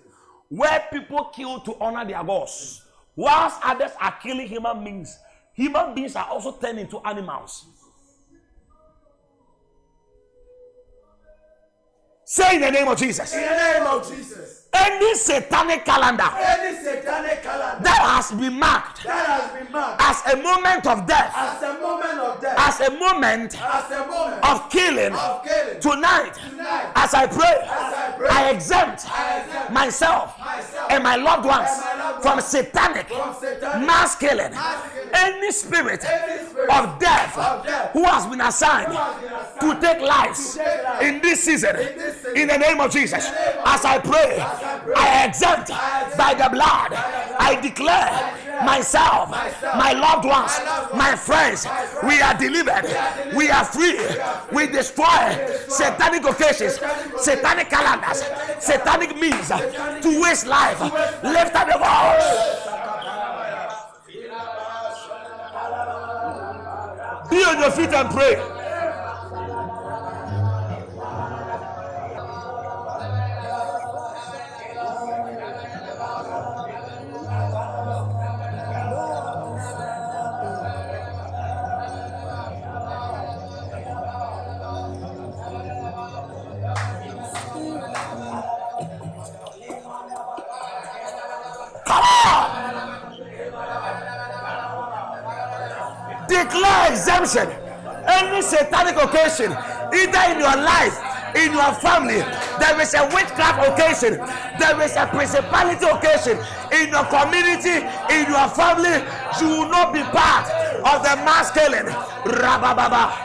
[0.49, 2.83] where people kill to honor their gods,
[3.15, 5.17] whilst others are killing human beings.
[5.53, 7.65] Human beings are also turned into animals.
[12.25, 13.33] Say in the name of Jesus.
[13.33, 14.64] In the name of Jesus.
[14.77, 20.33] Any satanic calendar Any satanic calendar that has been marked that has been marked as
[20.33, 24.45] a moment of death, as a moment of death, as a moment as a moment
[24.45, 26.91] of killing, of killing, tonight, Tonight.
[26.95, 31.69] as I pray, I pray, I exempt I exempt myself myself and my loved ones
[31.79, 34.51] my loved from ones satanic from satanic mass killing.
[34.51, 35.09] mass killing.
[35.13, 39.81] Any spirit Any spirit of death of death who has been assigned has been assigned
[39.81, 42.91] to take lives to take lives in this season, this season, in the name of
[42.91, 44.64] Jesus, name of as I pray, I pray,
[44.95, 45.69] I exempt
[46.17, 46.93] by the blood.
[47.39, 49.29] I declare myself,
[49.75, 50.51] my loved ones,
[50.95, 51.67] my friends,
[52.03, 52.85] we are delivered,
[53.35, 53.99] we are free,
[54.51, 56.79] we destroy satanic occasions,
[57.17, 58.23] satanic calendars,
[58.59, 60.79] satanic means to waste life.
[61.23, 62.75] Lift up your voice.
[67.29, 68.64] Be on your feet and pray.
[96.45, 97.49] Declare exemption.
[98.05, 99.51] Any satanic occasion,
[99.89, 100.93] either in your life,
[101.35, 102.21] in your family,
[102.61, 104.21] there is a witchcraft occasion,
[104.59, 106.37] there is a principality occasion
[106.71, 107.81] in your community,
[108.13, 109.01] in your family.
[109.41, 110.45] You will not be part
[110.85, 111.89] of the mass killing.
[112.29, 113.24] Rabababa.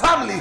[0.00, 0.40] Family,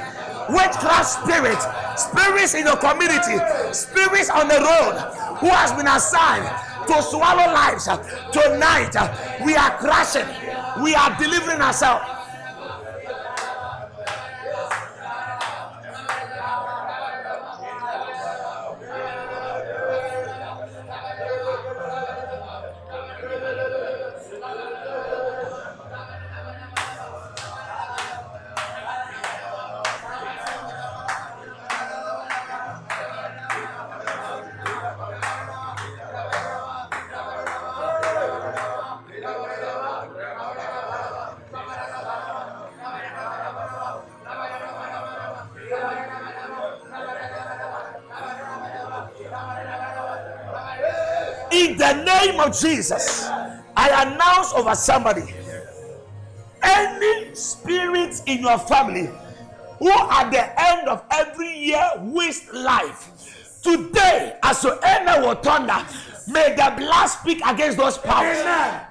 [0.50, 1.62] witchcraft spirit,
[1.98, 3.38] spirits in your community,
[3.72, 4.96] spirits on the road
[5.40, 6.48] who has been assigned
[6.88, 7.86] to swallow lives.
[8.32, 8.96] Tonight,
[9.46, 10.28] we are crashing,
[10.84, 12.04] we are delivering ourselves.
[52.54, 53.28] Of Jesus,
[53.76, 55.34] I announce over somebody
[56.62, 59.10] any spirit in your family
[59.80, 63.60] who at the end of every year waste life.
[63.62, 65.86] Today, as your enemy will thunder,
[66.28, 68.38] may the blood speak against those powers.
[68.40, 68.82] Amen.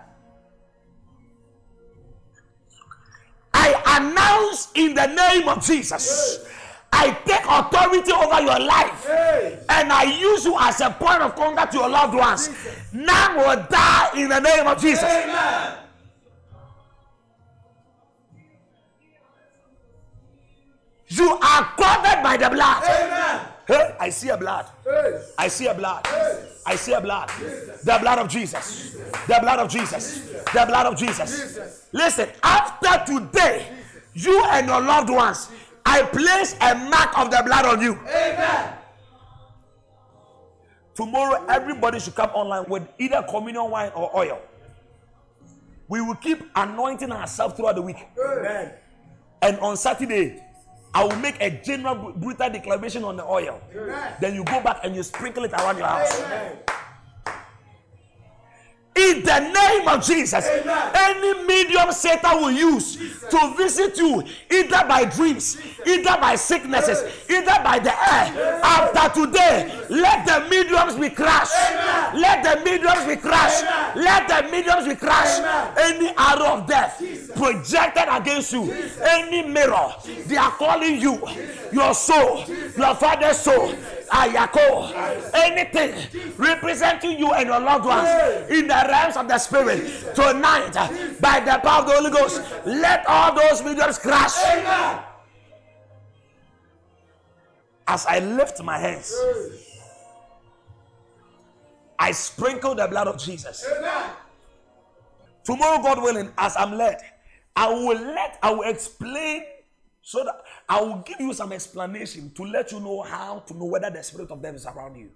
[3.55, 6.47] I announce in the name of Jesus.
[6.95, 9.59] I take authority over your life Hey.
[9.68, 12.51] and I use you as a point of contact to your loved ones.
[12.93, 15.03] None will die in the name of Jesus.
[15.05, 15.78] Amen.
[21.09, 22.82] You are covered by the blood.
[22.84, 23.40] Amen.
[23.66, 24.66] Hey, I see a blood.
[24.84, 25.22] Hey.
[25.38, 26.07] I see a blood.
[26.66, 27.28] I see a blood.
[27.84, 28.95] The blood of Jesus.
[29.26, 30.20] The blood of Jesus.
[30.53, 31.86] The blood of Jesus.
[31.93, 33.68] Listen, after today,
[34.14, 35.49] you and your loved ones,
[35.85, 37.95] I place a mark of the blood on you.
[38.07, 38.74] Amen.
[40.95, 44.41] Tomorrow, everybody should come online with either communion wine or oil.
[45.89, 48.07] We will keep anointing ourselves throughout the week.
[48.18, 48.72] Amen.
[49.43, 50.43] And on Saturday,
[50.95, 53.61] I will make a general br- brutal declaration on the oil.
[53.74, 54.12] Amen.
[54.20, 56.22] Then you go back and you sprinkle it around your house.
[56.22, 56.57] Amen.
[58.95, 60.90] In the name of Jesus, Amen.
[60.95, 62.97] any medium Satan will use
[63.30, 69.72] to visit you, either by dreams, either by sicknesses, either by the air, after today,
[69.88, 71.55] let the mediums be crushed.
[71.70, 72.20] Amen.
[72.20, 73.64] Let the mediums be crushed.
[73.64, 74.05] Amen.
[74.05, 75.40] Let the mediums be crushed.
[75.78, 77.34] Any arrow of death Jesus.
[77.34, 78.70] projected against you,
[79.09, 79.95] any mirror,
[80.26, 81.18] they are calling you,
[81.72, 82.45] your soul,
[82.76, 83.74] your father's soul,
[84.13, 84.93] Ayako,
[85.35, 85.95] anything
[86.37, 88.09] representing you and your loved ones
[88.51, 90.73] in the realms of the spirit tonight,
[91.19, 94.37] by the power of the Holy Ghost, let all those mediums crash.
[94.45, 94.99] Amen.
[97.89, 99.15] As I lift my hands,
[101.99, 103.65] I sprinkle the blood of Jesus.
[103.79, 104.11] Amen.
[105.45, 106.99] Tomorrow, God willing, as I'm led,
[107.57, 109.45] I will let, I will explain
[110.03, 113.66] so that I will give you some explanation to let you know how to know
[113.66, 115.11] whether the spirit of death is around you.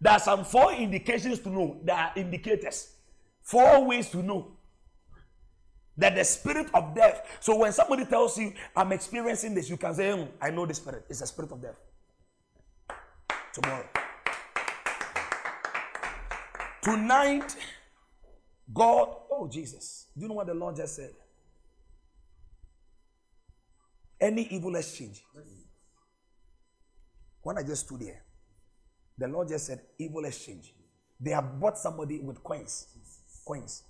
[0.00, 1.80] There are some four indications to know.
[1.84, 2.96] There are indicators.
[3.42, 4.56] Four ways to know
[5.96, 7.38] that the spirit of death.
[7.40, 10.74] So when somebody tells you, I'm experiencing this, you can say, "Hmm, I know the
[10.74, 11.04] spirit.
[11.08, 11.76] It's a spirit of death.
[13.52, 13.88] Tomorrow.
[16.82, 17.56] Tonight,
[18.72, 21.12] God, oh Jesus, do you know what the Lord just said?
[24.20, 25.24] Any evil exchange.
[27.42, 28.22] When I just stood here,
[29.16, 30.74] the Lord just said, evil exchange.
[31.18, 32.86] They have bought somebody with coins.
[33.46, 33.82] Coins.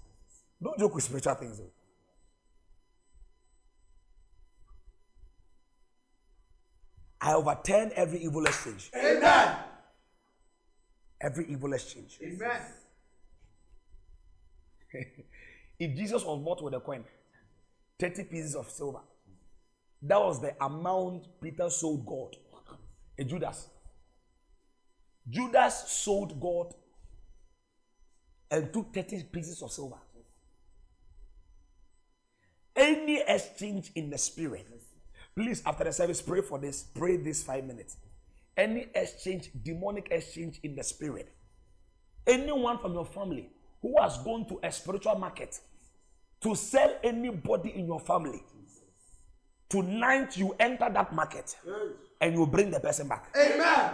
[0.63, 1.59] Don't joke with spiritual things.
[1.59, 1.71] Though.
[7.21, 8.91] I overturn every evil exchange.
[8.95, 9.57] Amen.
[11.21, 12.19] Every evil exchange.
[12.23, 12.61] Amen.
[15.81, 17.05] If Jesus was bought with a coin,
[17.99, 19.01] 30 pieces of silver,
[20.03, 22.37] that was the amount Peter sold God.
[23.19, 23.69] A Judas.
[25.29, 26.75] Judas sold God
[28.51, 29.97] and took 30 pieces of silver.
[32.75, 34.67] Any exchange in the spirit,
[35.37, 36.83] please, after the service, pray for this.
[36.83, 37.97] Pray this five minutes.
[38.57, 41.33] Any exchange, demonic exchange in the spirit,
[42.27, 43.51] anyone from your family
[43.83, 45.59] who has gone to a spiritual market
[46.41, 48.43] to sell anybody in your family,
[49.71, 51.57] tonight you enter that market
[52.21, 53.33] and you bring the person back.
[53.37, 53.93] Amen.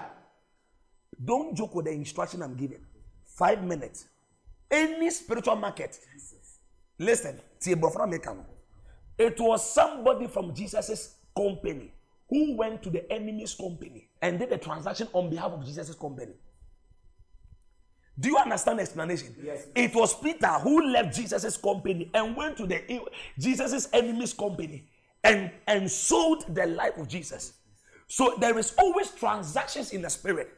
[1.23, 2.85] Don't joke with the instruction I'm giving.
[3.25, 4.07] Five minutes.
[4.71, 5.99] Any spiritual market.
[6.99, 8.45] Listen, tie brɔfra meka no.
[9.19, 11.93] it was somebody from Jesus' company
[12.29, 16.33] who went to the enemy's company and did a transaction on behalf of Jesus' company.
[18.19, 19.37] Do you understand the explanation?
[19.43, 19.67] Yes.
[19.75, 22.81] It was Peter who left Jesus' company and went to the
[23.39, 24.89] Jesus' enemy's company
[25.27, 27.55] and, and sold the life of Jesus.
[28.07, 30.53] So there is always transactions in the spirit.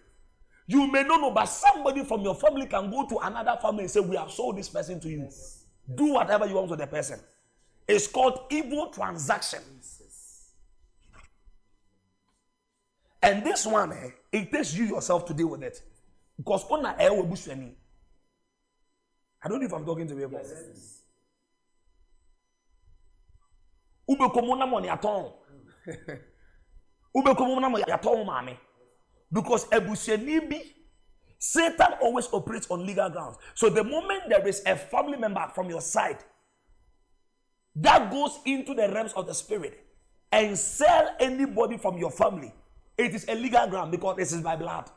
[0.66, 3.90] You may not know, but somebody from your family can go to another family and
[3.90, 5.28] say, We have sold this person to you.
[5.94, 7.18] Do whatever you want with the person.
[7.86, 9.60] It's called evil transaction.
[13.22, 15.80] And this one, eh, it takes you yourself to deal with it.
[16.36, 17.36] Because on a air will.
[19.42, 20.44] I don't know if I'm talking to you about
[24.08, 25.32] Ubekomo na mo ni atɔn.
[27.14, 28.58] Ubekomo na mo yatɔn maame.
[29.30, 30.62] Because ebusiani bi,
[31.38, 33.38] Satan always operates on legal grounds.
[33.54, 36.18] So the moment there is a family member from your side
[37.76, 39.84] that goes into the realms of the spirit
[40.32, 42.52] and sell anybody from your family,
[42.96, 44.90] it is a legal ground because this is by blood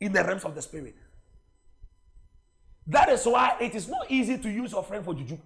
[0.00, 0.94] in the realms of the spirit.
[2.86, 5.38] That is why it is not easy to use your friend for juju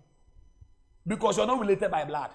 [1.06, 2.30] because you're not related by blood.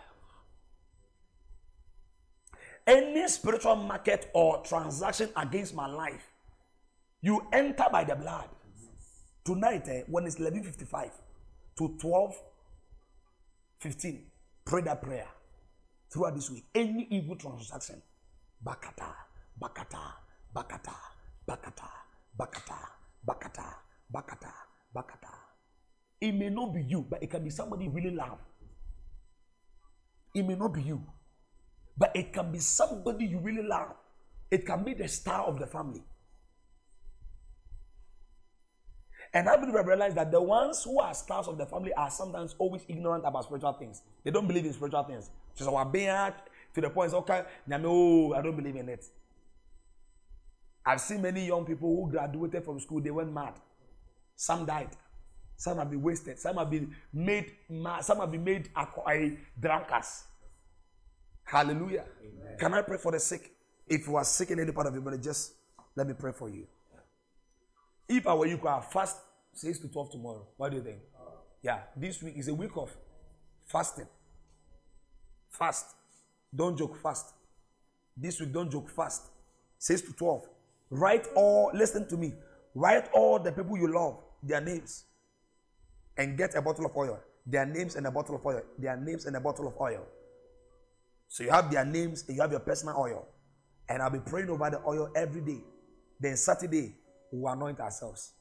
[2.88, 6.32] Any spiritual market or transaction against my life,
[7.22, 8.50] you enter by the blood.
[9.44, 11.12] Tonight, eh, when it's 11:55
[11.78, 14.32] to 12:15,
[14.66, 15.28] pray that prayer
[16.12, 16.66] throughout this week.
[16.74, 18.02] Any evil transaction,
[18.64, 19.14] bakata,
[19.60, 20.14] bakata,
[20.54, 20.96] bakata,
[21.48, 21.90] bakata,
[22.38, 22.80] bakata,
[23.28, 23.76] bakata,
[24.14, 24.54] bakata,
[24.94, 25.34] bakata.
[26.20, 28.38] It may not be you, but it can be somebody you really love.
[30.34, 31.04] It may not be you,
[31.98, 33.94] but it can be somebody you really love.
[34.50, 36.04] It can be the star of the family.
[39.34, 42.10] And I believe I realize that the ones who are stars of the family are
[42.10, 44.02] sometimes always ignorant about spiritual things.
[44.24, 45.30] They don't believe in spiritual things.
[45.56, 46.08] So our being
[46.74, 49.06] to the point, okay, no, oh, I don't believe in it.
[50.86, 53.54] I've seen many young people who graduated from school, they went mad.
[54.36, 54.90] Some died.
[55.56, 56.40] Some have been wasted.
[56.40, 58.04] Some have been made mad.
[58.04, 59.30] Some have been made a eh,
[59.60, 60.24] drunkards.
[61.44, 62.06] Hallelujah.
[62.22, 62.58] Amen.
[62.58, 63.52] Can I pray for the sick?
[63.88, 65.54] If you are sick in any part of your body, just
[65.96, 66.68] let me pray for you.
[68.08, 69.18] If I were you, could fast
[69.54, 70.48] 6 to 12 tomorrow.
[70.58, 71.00] What do you think?
[71.62, 72.90] Yeah, this week is a week of
[73.66, 74.08] fasting.
[75.50, 75.86] Fast.
[76.54, 77.34] Don't joke fast.
[78.18, 79.24] This week, don't joke fast.
[79.78, 80.48] 6 to 12.
[80.90, 82.34] Write all, listen to me.
[82.76, 85.06] Write all the people you love, their names,
[86.18, 87.20] and get a bottle of oil.
[87.46, 88.62] Their names and a bottle of oil.
[88.78, 90.06] Their names and a bottle of oil.
[91.32, 93.26] So you have their names and you have your personal oil.
[93.88, 95.64] And I'll be praying over the oil every day.
[96.20, 96.98] Then Saturday,
[97.32, 98.34] we'll anoint ourselves.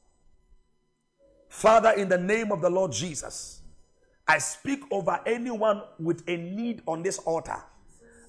[1.47, 3.61] Father, in the name of the Lord Jesus,
[4.27, 7.63] I speak over anyone with a need on this altar.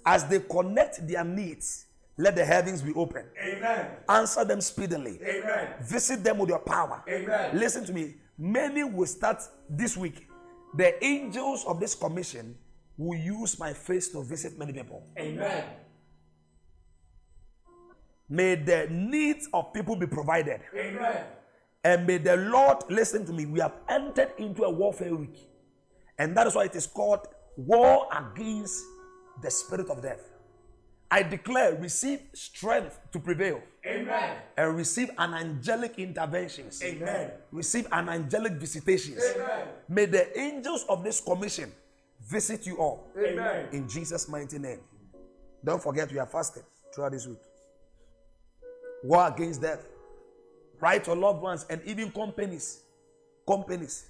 [0.06, 1.86] As they connect their needs,
[2.16, 3.24] let the heavens be open.
[3.44, 3.88] Amen.
[4.08, 5.18] Answer them speedily.
[5.24, 5.74] Amen.
[5.82, 7.02] Visit them with your power.
[7.08, 7.58] Amen.
[7.58, 8.14] Listen to me.
[8.38, 10.28] Many will start this week.
[10.76, 12.56] The angels of this commission
[12.96, 15.02] will use my face to visit many people.
[15.18, 15.64] Amen.
[18.28, 20.60] May the needs of people be provided.
[20.74, 21.24] Amen.
[21.84, 23.46] And may the Lord listen to me.
[23.46, 25.36] We have entered into a warfare week.
[26.18, 27.26] And that is why it is called
[27.56, 28.82] war against
[29.42, 30.22] the spirit of death.
[31.10, 33.60] I declare, receive strength to prevail.
[33.84, 34.38] Amen.
[34.56, 36.82] And receive an angelic interventions.
[36.82, 37.32] Amen.
[37.50, 39.22] Receive an angelic visitations.
[39.34, 39.68] Amen.
[39.90, 41.70] May the angels of this commission
[42.28, 43.08] visit you all.
[43.18, 43.68] Amen.
[43.72, 44.80] In Jesus' mighty name.
[45.64, 46.62] Don't forget we are fasting
[46.94, 47.38] throughout this week.
[49.04, 49.86] War against death.
[50.80, 52.80] Right to loved ones and even companies.
[53.46, 54.06] Companies.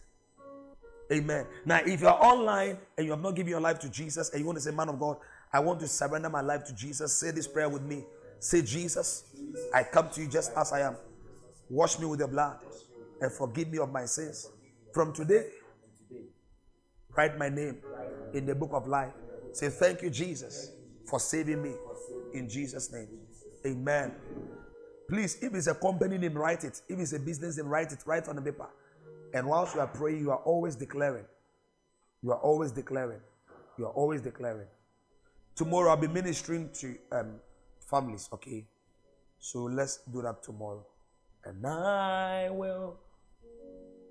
[1.12, 1.46] Amen.
[1.64, 4.40] Now, if you are online and you have not given your life to Jesus and
[4.40, 5.18] you want to say, Man of God,
[5.52, 8.04] I want to surrender my life to Jesus, say this prayer with me.
[8.38, 9.24] Say, Jesus,
[9.74, 10.96] I come to you just as I am.
[11.68, 12.58] Wash me with your blood
[13.20, 14.50] and forgive me of my sins.
[14.92, 15.46] From today,
[17.16, 17.78] write my name
[18.34, 19.12] in the book of life.
[19.52, 20.72] Say, Thank you, Jesus,
[21.06, 21.74] for saving me.
[22.34, 23.08] In Jesus' name.
[23.66, 24.12] Amen.
[25.08, 26.80] Please, if it's a company name, write it.
[26.88, 27.98] If it's a business name, write it.
[28.06, 28.68] Write on the paper.
[29.34, 31.24] And whilst you are praying, you are always declaring.
[32.22, 33.20] You are always declaring.
[33.78, 34.66] You are always declaring.
[35.54, 37.34] Tomorrow I'll be ministering to um,
[37.90, 38.66] families, okay?
[39.38, 40.86] So let's do that tomorrow.
[41.44, 42.96] And I will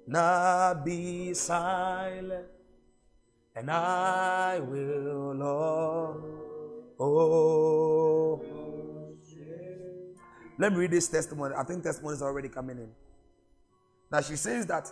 [0.05, 2.45] not be silent,
[3.55, 6.23] and I will love.
[6.99, 8.41] Oh,
[10.57, 11.55] let me read this testimony.
[11.57, 12.89] I think testimony is already coming in.
[14.11, 14.91] Now she says that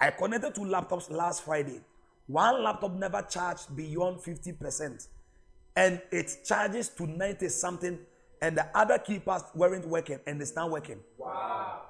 [0.00, 1.80] I connected two laptops last Friday.
[2.26, 5.08] One laptop never charged beyond 50%,
[5.76, 7.98] and it charges to 90 something,
[8.40, 11.00] and the other keypads weren't working, and it's not working.
[11.16, 11.82] Wow.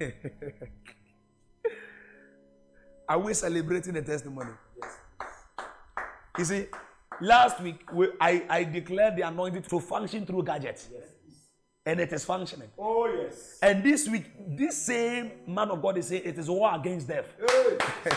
[3.12, 4.52] Are we celebrating the testimony?
[4.80, 4.96] Yes.
[6.38, 6.66] You see,
[7.20, 10.88] last week we, I, I declared the anointing to function through gadgets.
[11.84, 12.70] And it is functioning.
[12.78, 13.58] Oh, yes.
[13.60, 14.24] And this week,
[14.56, 17.26] this same man of God is saying it is war against death.
[18.02, 18.12] Hey.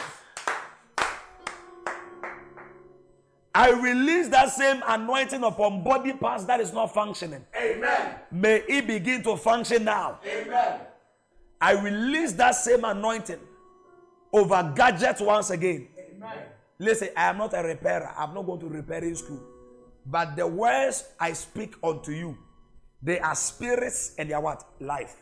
[3.53, 7.45] I release that same anointing upon body parts that is not functioning.
[7.53, 8.15] Amen.
[8.31, 10.19] May it begin to function now.
[10.25, 10.79] Amen.
[11.59, 13.39] I release that same anointing
[14.35, 15.87] over gadgets once again.
[15.97, 16.37] Amen.
[16.77, 18.13] Listen, I am not a repairer.
[18.17, 19.41] I'm not going to repair in school.
[20.05, 22.37] But the words I speak unto you,
[23.01, 24.65] they are spirits and they are what?
[24.81, 25.15] Life.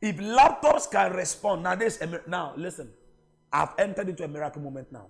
[0.00, 2.88] If laptops can respond, now this now listen.
[3.52, 5.06] I've entered into a miracle moment now.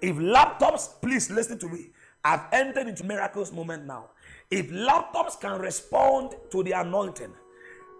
[0.00, 1.90] If laptops, please listen to me.
[2.24, 4.10] I've entered into miracles moment now.
[4.50, 7.32] If laptops can respond to the anointing,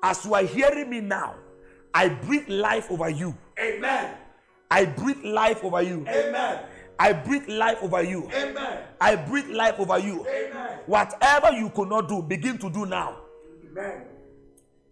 [0.03, 1.35] as you are hearing me now,
[1.95, 3.37] I breathe life over you.
[3.59, 4.15] Amen.
[4.71, 6.07] I breathe life over you.
[6.09, 6.61] Amen.
[6.99, 8.29] I breathe life over you.
[8.33, 8.79] Amen.
[9.01, 10.27] I breathe life over you.
[10.27, 10.79] Amen.
[10.87, 13.17] Whatever you could not do, begin to do now.
[13.71, 14.03] Amen.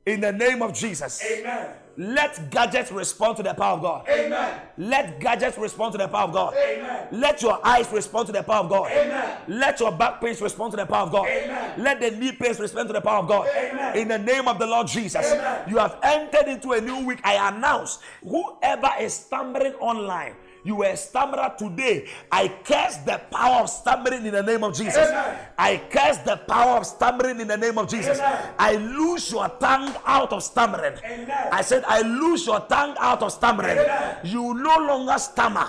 [0.07, 1.23] In the name of Jesus.
[1.23, 1.75] Amen.
[2.01, 4.09] Let gadgets respond to the power of God.
[4.09, 4.61] Amen.
[4.77, 6.55] Let gadgets respond to the power of God.
[6.55, 7.09] Amen.
[7.11, 8.89] Let your eyes respond to the power of God.
[8.93, 9.37] Amen.
[9.49, 11.27] Let your back pains respond to the power of God.
[11.27, 11.83] Amen.
[11.83, 13.49] Let the knee pains respond to the power of God.
[13.49, 13.97] Amen.
[13.97, 15.27] In the name of the Lord Jesus.
[15.33, 15.69] Amen.
[15.69, 17.21] You have entered into a new week.
[17.25, 20.37] I announce whoever is stammering online.
[20.69, 22.07] You were a stammerer today.
[22.31, 25.09] I curse the power of stammering in the name of Jesus.
[25.09, 25.39] Amen.
[25.57, 28.19] I curse the power of stammering in the name of Jesus.
[28.19, 28.55] Amen.
[28.59, 30.99] I lose your tongue out of stammering.
[31.03, 31.49] Amen.
[31.51, 33.79] I said, I lose your tongue out of stammering.
[34.23, 35.69] You no longer stammer.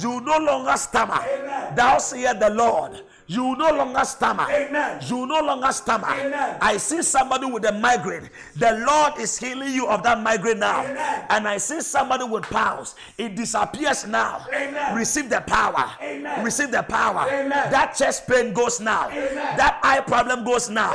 [0.00, 1.20] You no longer stammer.
[1.22, 1.76] Amen.
[1.76, 4.46] Thou sayest the Lord, You will no longer stammer.
[4.50, 5.00] Amen.
[5.06, 6.08] You will no longer stammer.
[6.08, 6.58] Amen.
[6.60, 8.28] I see somebody with a migraine.
[8.56, 10.84] The Lord is healing you of that migraine now.
[10.84, 11.24] Amen.
[11.30, 12.94] And I see somebody with powers.
[13.16, 14.44] It disappears now.
[14.54, 14.94] Amen.
[14.94, 15.90] Receive the power.
[16.02, 16.44] Amen.
[16.44, 17.26] Receive the power.
[17.28, 17.50] Amen.
[17.50, 19.08] That chest pain goes now.
[19.08, 19.56] Amen.
[19.56, 20.92] That eye problem goes now.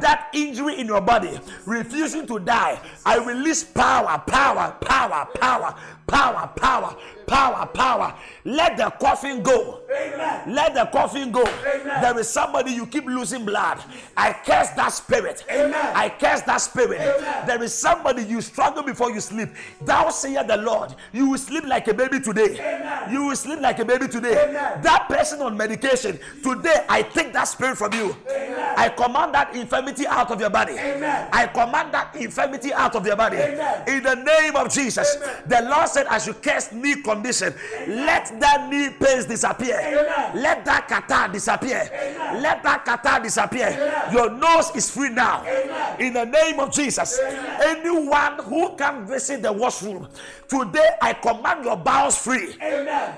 [0.00, 2.80] That injury in your body, refusing to die.
[3.04, 5.76] I release power, power, power, power,
[6.06, 8.14] power, power, power, power.
[8.44, 9.80] Let the coffin go.
[9.90, 10.54] Amen.
[10.54, 11.42] Let the coffin go.
[11.42, 12.00] Amen.
[12.00, 13.82] There is somebody you keep losing blood.
[14.16, 15.44] I curse that spirit.
[15.50, 15.74] Amen.
[15.74, 17.00] I curse that spirit.
[17.46, 19.48] There is somebody you struggle before you sleep.
[19.82, 23.06] Thou sayest the Lord, you will sleep like a baby today.
[23.10, 24.34] You will sleep like a baby today.
[24.82, 28.16] That person on medication, today I take that spirit from you.
[28.30, 28.74] Amen.
[28.76, 30.72] I command that infirmity out of your body.
[30.72, 31.28] Amen.
[31.32, 33.36] I command that infirmity out of your body.
[33.36, 33.88] Amen.
[33.88, 35.16] In the name of Jesus.
[35.16, 35.42] Amen.
[35.46, 37.54] The Lord said, I should curse knee condition.
[37.86, 39.78] Let that knee pains disappear.
[39.78, 40.42] Amen.
[40.42, 41.88] Let that catarrh disappear.
[41.92, 42.42] Amen.
[42.42, 43.70] Let that catarrh disappear.
[44.12, 45.44] Your nose is free now.
[45.46, 46.00] Amen.
[46.00, 47.18] In the name of Jesus.
[47.20, 50.08] Anyone who can visit the washroom,
[50.48, 52.54] today I command your bowels free.
[52.62, 53.14] Amen.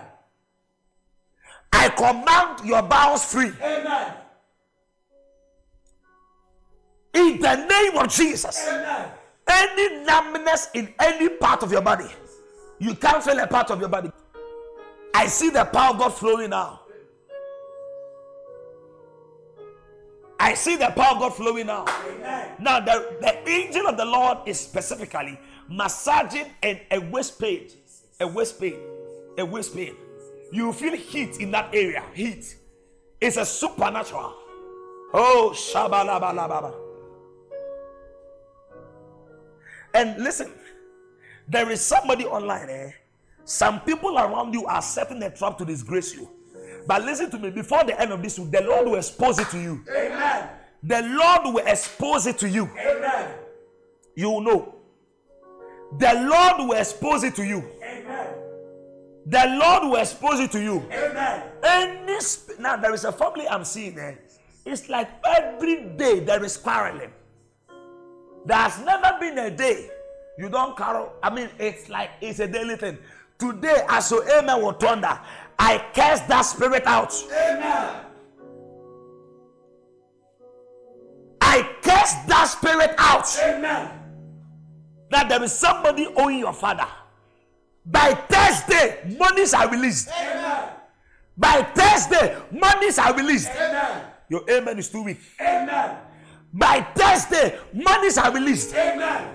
[1.73, 3.53] I command your bowels free.
[3.63, 4.15] Amen.
[7.15, 8.67] In the name of Jesus.
[8.69, 9.11] Amen.
[9.49, 12.09] Any numbness in any part of your body,
[12.79, 14.11] you can't feel a part of your body.
[15.15, 16.81] I see the power of God flowing now.
[20.39, 21.85] I see the power of God flowing now.
[21.89, 22.53] Amen.
[22.61, 25.39] Now, the, the angel of the Lord is specifically
[25.69, 27.69] massaging and a waist pain,
[28.21, 28.77] a waist pain,
[29.37, 29.97] a waist pain.
[30.53, 32.05] You feel heat in that area.
[32.15, 32.57] Heat.
[33.21, 34.35] It's a supernatural.
[35.13, 36.88] Oh, shabalabalababa.
[39.95, 40.53] And listen,
[41.49, 42.69] there is somebody online.
[42.69, 42.91] Eh?
[43.45, 46.29] Some people around you are setting a trap to disgrace you.
[46.87, 49.49] But listen to me, before the end of this week, the Lord will expose it
[49.51, 49.85] to you.
[49.91, 50.49] Amen.
[50.83, 52.71] The Lord will expose it to you.
[52.79, 53.35] Amen.
[54.15, 54.75] You will know.
[55.99, 57.65] The Lord will expose it to you.
[57.83, 58.27] Amen.
[59.27, 60.87] The Lord will expose it to you.
[60.93, 61.43] Amen.
[61.63, 64.19] Any sp- now there is a family I'm seeing there.
[64.65, 67.13] It's like every day there is quarreling.
[68.47, 69.91] There has never been a day
[70.39, 71.13] you don't quarrel.
[71.21, 72.97] I mean, it's like it's a daily thing.
[73.39, 75.19] Today, as your amen will thunder,
[75.59, 77.13] I cast that spirit out.
[77.27, 78.05] Amen.
[81.41, 83.27] I cast that spirit out.
[83.43, 83.91] Amen.
[85.11, 86.87] That there is somebody owing your father.
[87.85, 90.09] By Thursday, monies are released.
[90.11, 90.69] Amen.
[91.37, 93.51] By Thursday, monies are released.
[93.51, 94.05] Amen.
[94.29, 95.19] Your amen is too weak.
[95.41, 95.97] Amen.
[96.53, 98.75] By Thursday, monies are released.
[98.75, 99.35] Amen.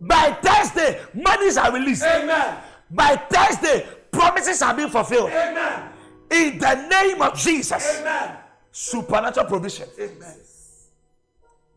[0.00, 2.02] By Thursday, monies are released.
[2.02, 2.58] Amen.
[2.90, 5.30] By Thursday, promises are being fulfilled.
[5.30, 5.88] Amen.
[6.30, 8.36] In the name of Jesus, Amen.
[8.70, 9.88] supernatural provision.
[9.98, 10.36] Amen.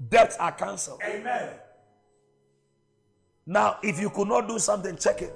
[0.09, 1.01] Debts are cancelled.
[1.03, 1.49] Amen.
[3.45, 5.33] Now, if you could not do something, check it.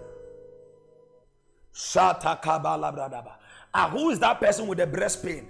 [1.74, 3.34] Shatakabalabradaba.
[3.74, 5.48] Ah, who is that person with the breast pain?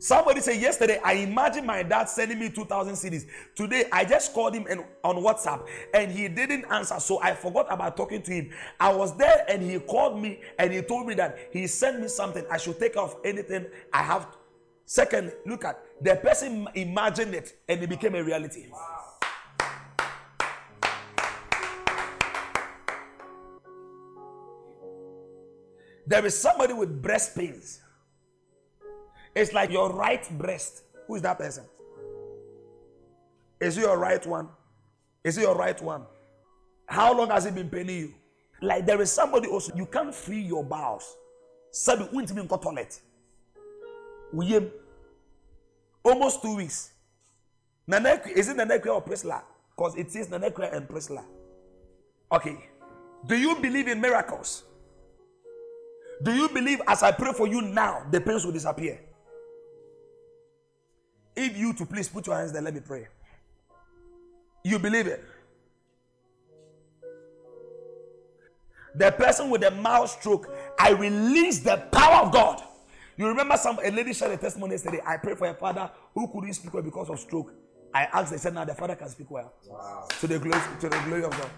[0.00, 3.26] Somebody said yesterday, I imagine my dad sending me 2,000 CDs.
[3.54, 6.98] Today, I just called him and, on WhatsApp and he didn't answer.
[6.98, 8.50] So I forgot about talking to him.
[8.80, 12.08] I was there and he called me and he told me that he sent me
[12.08, 12.46] something.
[12.50, 14.26] I should take off anything I have.
[14.86, 18.68] Second, look at the person imagined it and it became a reality.
[26.06, 27.80] There is somebody with breast pains.
[29.34, 30.82] It's like your right breast.
[31.06, 31.64] Who is that person?
[33.60, 34.48] Is it your right one?
[35.22, 36.02] Is it your right one?
[36.86, 38.14] How long has it been paining you?
[38.62, 41.16] Like there is somebody also, you can't free your bowels.
[41.70, 43.00] Sabi, won't even go toilet.
[46.02, 46.90] Almost two weeks.
[47.88, 49.42] Is it Nanekwe or Prisla?
[49.76, 51.24] Because it says Nanekwe and Prisla.
[52.32, 52.56] Okay.
[53.26, 54.64] Do you believe in miracles?
[56.22, 59.00] Do you believe as I pray for you now, the pains will disappear?
[61.36, 63.08] If you to please put your hands there, let me pray.
[64.64, 65.24] You believe it?
[68.94, 72.62] The person with the mouth stroke, I release the power of God.
[73.16, 75.00] You remember some a lady shared a testimony yesterday.
[75.06, 77.52] I prayed for a father who couldn't speak well because of stroke.
[77.92, 79.52] I asked, they said, now the father can speak well.
[80.20, 81.50] To the glory, to the glory of God.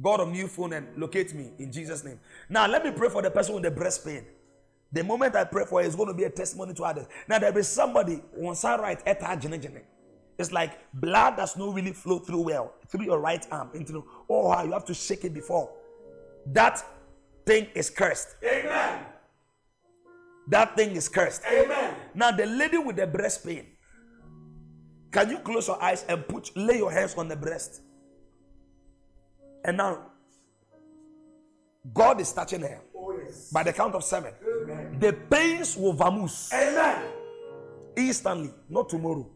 [0.00, 2.18] God of new phone and locate me in Jesus' name.
[2.48, 4.24] Now let me pray for the person with the breast pain.
[4.94, 7.06] The moment I pray for it, it's going to be a testimony to others.
[7.28, 9.82] Now there is somebody on side right eta gene gene.
[10.38, 14.62] It's like blood does not really flow through well through your right arm into oh
[14.62, 15.70] you have to shake it before.
[16.46, 16.80] That
[17.44, 18.36] thing is cursed.
[18.44, 19.04] Amen.
[20.48, 21.42] That thing is cursed.
[21.50, 21.94] Amen.
[22.14, 23.66] Now, the lady with the breast pain,
[25.10, 27.80] can you close your eyes and put lay your hands on the breast?
[29.64, 30.10] And now,
[31.92, 32.80] God is touching her.
[32.94, 33.50] Oh, yes.
[33.50, 34.53] By the count of seven, Amen.
[35.04, 36.96] The pains will vamoose Amen.
[37.94, 39.26] instantly, not tomorrow.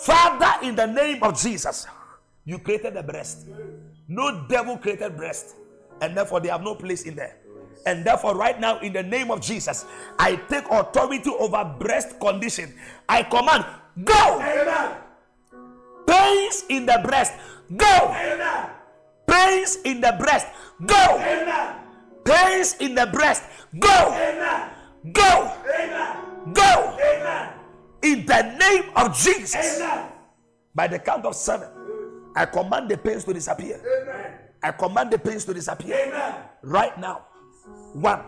[0.00, 1.86] Father, in the name of Jesus,
[2.44, 3.46] you created the breast.
[4.08, 5.54] No devil created breast,
[6.00, 7.36] and therefore they have no place in there.
[7.86, 9.86] And therefore, right now, in the name of Jesus,
[10.18, 12.74] I take authority over breast condition.
[13.08, 13.64] I command,
[14.02, 14.40] go!
[14.42, 14.96] Amen.
[16.04, 17.32] Pains in the breast,
[17.76, 18.10] go!
[18.10, 18.70] Amen.
[19.28, 20.48] Pains in the breast,
[20.84, 21.18] go!
[21.20, 21.85] Amen.
[22.26, 23.44] Pains in the breast,
[23.78, 23.88] go!
[23.88, 24.70] Amen.
[25.12, 25.52] Go!
[25.78, 26.16] Amen.
[26.52, 26.98] Go!
[26.98, 27.52] Amen.
[28.02, 29.80] In the name of Jesus.
[29.80, 30.08] Amen.
[30.74, 31.68] By the count of seven,
[32.34, 33.80] I command the pains to disappear.
[34.02, 34.32] Amen.
[34.62, 36.34] I command the pains to disappear Amen.
[36.62, 37.26] right now.
[37.94, 38.20] One,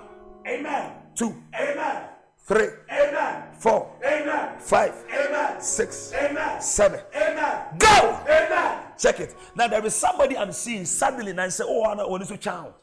[0.46, 0.92] Amen.
[1.14, 2.04] two, Amen.
[2.46, 3.42] three, Amen.
[3.58, 4.58] four, Amen.
[4.60, 5.60] five, Amen.
[5.60, 6.60] six, Amen.
[6.60, 7.00] seven.
[7.14, 7.64] Amen.
[7.78, 8.20] Go!
[8.24, 8.78] Amen.
[8.96, 9.34] Check it.
[9.54, 12.36] Now there is somebody I'm seeing suddenly and I say, Oh, I want oh, to
[12.36, 12.74] child.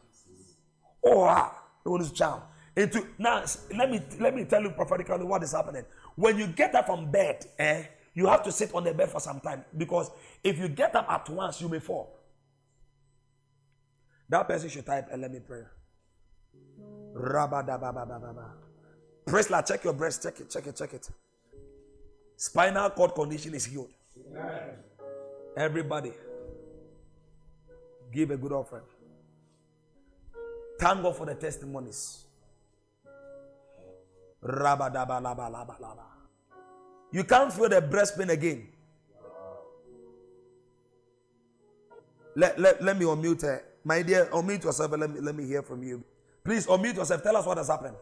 [1.05, 1.53] Oh, ah,
[1.85, 2.41] want to child.
[2.75, 3.45] Into now,
[3.75, 5.85] let me let me tell you prophetically what is happening.
[6.15, 7.83] When you get up from bed, eh,
[8.13, 10.09] you have to sit on the bed for some time because
[10.43, 12.19] if you get up at once, you may fall.
[14.27, 15.61] That person should type and let me pray.
[19.49, 21.09] Lord, check your breast, check it, check it, check it.
[22.35, 23.89] Spinal cord condition is healed.
[25.55, 26.11] Everybody,
[28.11, 28.83] give a good offering.
[30.85, 32.25] Thank God for the testimonies.
[37.11, 38.67] You can't feel the breast pain again.
[42.35, 43.63] Let, let, let me unmute her.
[43.83, 46.03] My dear, unmute yourself let me, let me hear from you.
[46.43, 47.23] Please unmute yourself.
[47.23, 47.95] Tell us what has happened.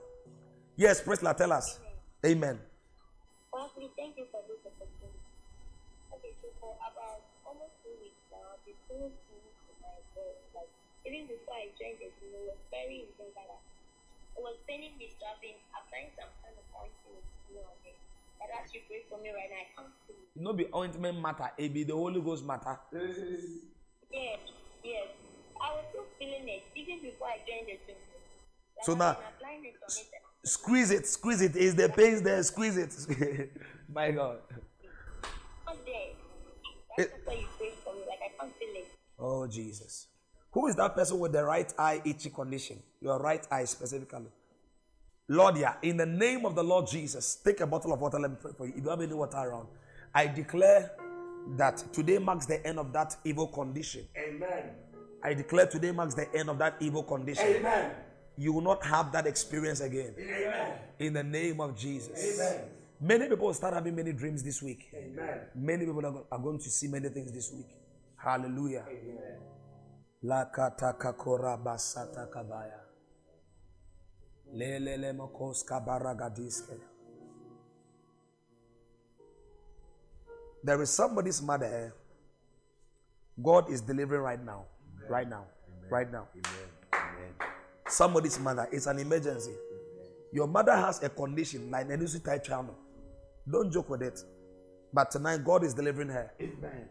[0.75, 1.79] Yes, Priscilla, tell us.
[2.25, 2.59] Amen.
[3.95, 5.23] Thank you for this opportunity.
[6.11, 8.75] Okay, so for about almost two weeks now, in
[9.79, 9.87] my.
[10.53, 10.67] Like,
[11.03, 13.35] even before I joined the team, it was very intense.
[13.35, 13.59] Like,
[14.37, 15.39] it was paining me, so I've
[16.17, 17.99] some kind of ointment and there.
[18.39, 20.41] But as you pray for me right now, I can't feel it.
[20.41, 22.79] No be ointment matter, it be the Holy Ghost matter.
[22.91, 24.39] Yes,
[24.83, 25.07] yes.
[25.61, 27.95] I was still feeling it even before I joined the team.
[28.77, 30.07] Like, So now- been applying it on it.
[30.11, 31.55] and- Squeeze it, squeeze it.
[31.55, 32.43] Is the pain there?
[32.43, 32.91] Squeeze it.
[33.87, 34.39] My God.
[35.65, 36.11] Not there.
[36.97, 38.01] That's It- why you pray for me.
[38.09, 38.87] Like, I can't feel it.
[39.19, 40.07] Oh, Jesus.
[40.53, 42.79] Who is that person with the right eye itchy condition?
[43.01, 44.27] Your right eye specifically.
[45.27, 48.19] Lord, yeah, in the name of the Lord Jesus, take a bottle of water.
[48.19, 48.73] Let me pray for you.
[48.77, 49.67] If you have any water around,
[50.13, 50.91] I declare
[51.57, 54.05] that today marks the end of that evil condition.
[54.15, 54.63] Amen.
[55.23, 57.47] I declare today marks the end of that evil condition.
[57.47, 57.91] Amen.
[58.37, 60.13] You will not have that experience again.
[60.19, 60.71] Amen.
[60.99, 62.35] In the name of Jesus.
[62.35, 62.65] Amen.
[62.99, 64.89] Many people will start having many dreams this week.
[64.93, 65.39] Amen.
[65.55, 67.67] Many people are are going to see many things this week.
[68.17, 68.85] Hallelujah.
[68.87, 69.52] Amen.
[70.23, 72.79] Lakatakakora basata kabaya.
[74.53, 76.77] Lelele mokoska baragadiske.
[80.63, 81.93] There is somebody's mother here.
[83.41, 84.65] God is delivering right now.
[85.09, 85.45] Right now.
[85.89, 86.27] Right now.
[87.87, 88.69] Somebody's mother.
[88.71, 89.51] It's an emergency.
[90.31, 92.75] Your mother has a condition like Nenusi type channel.
[93.49, 94.23] Don't joke with it.
[94.93, 96.31] But tonight, God is delivering her.
[96.39, 96.87] Amen.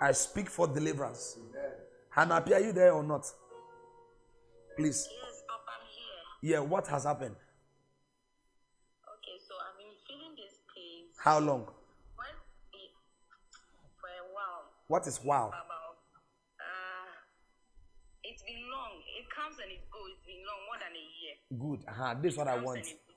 [0.00, 1.36] I speak for deliverance.
[2.16, 3.26] Hannah, are you there or not?
[4.74, 5.06] Please.
[5.06, 6.24] Yes, Papa, I'm here.
[6.54, 7.36] Yeah, what has happened?
[7.36, 7.44] Okay,
[9.46, 11.66] so I've been feeling this pain How long?
[12.16, 12.32] when
[14.00, 14.64] for a while.
[14.88, 15.48] What is wow?
[15.48, 15.98] About
[16.56, 17.12] uh,
[18.24, 18.96] it's been long.
[19.20, 20.08] It comes and it goes.
[20.16, 21.36] It's been long, more than a year.
[21.52, 21.84] Good.
[21.86, 22.14] Uh-huh.
[22.22, 22.78] This is what I want.
[22.78, 23.16] and it goes.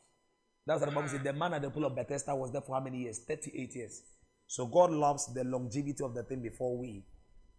[0.68, 1.22] That's what the Bible says.
[1.24, 3.20] The man at the pool of Bethesda was there for how many years?
[3.20, 4.02] 38 years.
[4.45, 7.06] So God loves the longevity of the thing before we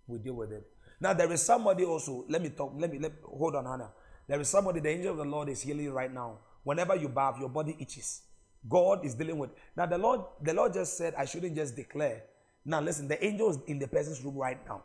[0.06, 0.66] we deal with it.
[1.00, 2.24] Now there is somebody also.
[2.28, 2.74] Let me talk.
[2.76, 3.90] Let me let hold on, Hannah.
[4.28, 4.80] There is somebody.
[4.80, 6.38] The angel of the Lord is healing you right now.
[6.62, 8.22] Whenever you bath, your body itches.
[8.68, 9.50] God is dealing with.
[9.76, 12.24] Now the Lord, the Lord just said I shouldn't just declare.
[12.64, 14.84] Now listen, the angel is in the person's room right now.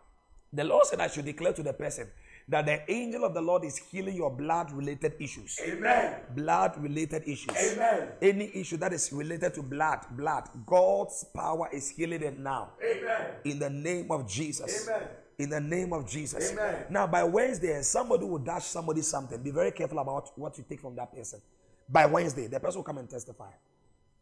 [0.54, 2.08] The Lord said I should declare to the person
[2.48, 6.22] that the angel of the Lord is healing your blood-related issues Amen.
[6.36, 7.56] blood related issues.
[7.74, 8.10] Amen.
[8.22, 12.74] Any issue that is related to blood, blood, God's power is healing it now.
[12.82, 13.28] Amen.
[13.44, 14.88] In the name of Jesus.
[14.88, 15.08] Amen.
[15.38, 16.52] In the name of Jesus.
[16.54, 16.86] Amen.
[16.90, 19.42] Now, by Wednesday, somebody will dash somebody something.
[19.44, 21.42] Be very careful about what you take from that person.
[21.90, 23.52] By Wednesday, the person will come and testify.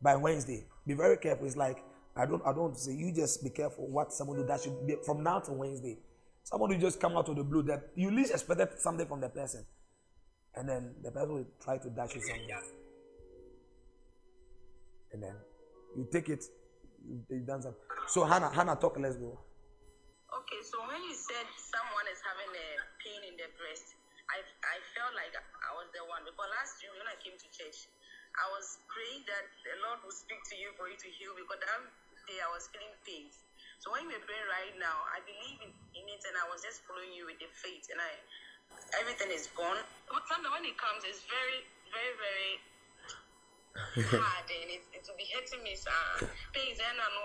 [0.02, 1.46] By Wednesday, be very careful.
[1.46, 1.84] It's like
[2.16, 5.24] I don't, I don't say you just be careful what somebody will dash you from
[5.24, 5.98] now to Wednesday.
[6.44, 9.30] Someone Somebody just come out of the blue that you least expected something from the
[9.30, 9.66] person.
[10.56, 12.50] And then the person will try to dash you something.
[15.14, 15.36] And then
[15.96, 16.44] you take it,
[17.08, 17.76] you, you dance up.
[18.08, 19.40] So Hannah, Hannah, talk, let's go.
[20.44, 22.68] Okay, so when you said someone is having a
[23.00, 23.96] pain in the breast,
[24.28, 27.48] I, I felt like I was the one because last year when I came to
[27.48, 27.88] church,
[28.36, 31.64] I was praying that the Lord will speak to you for you to heal because
[31.64, 31.80] that
[32.28, 33.40] day I was feeling pains.
[33.80, 36.84] So when you're praying right now, I believe in, in it and I was just
[36.92, 38.12] following you with the faith and I
[39.00, 39.80] everything is gone.
[40.12, 42.52] But sometimes when it comes, it's very, very, very
[44.20, 45.72] hard and it, it will be hitting me.
[45.88, 47.24] Uh, pains and another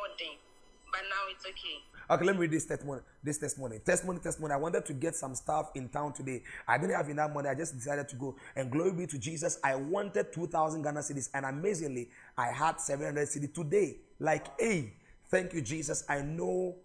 [0.91, 1.82] but now it's okay.
[2.11, 3.03] Okay, let me read this testimony.
[3.22, 4.55] This testimony, testimony, testimony.
[4.55, 6.43] I wanted to get some stuff in town today.
[6.66, 7.49] I didn't have enough money.
[7.49, 8.36] I just decided to go.
[8.57, 9.59] And glory be to Jesus.
[9.62, 13.99] I wanted 2,000 Ghana cedis, and amazingly, I had 700 cedis today.
[14.18, 14.95] Like, hey,
[15.30, 16.05] thank you, Jesus.
[16.09, 16.76] I know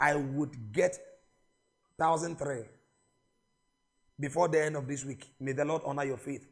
[0.00, 0.98] I would get
[1.96, 2.62] 1,003
[4.18, 5.26] before the end of this week.
[5.40, 6.46] May the Lord honor your faith.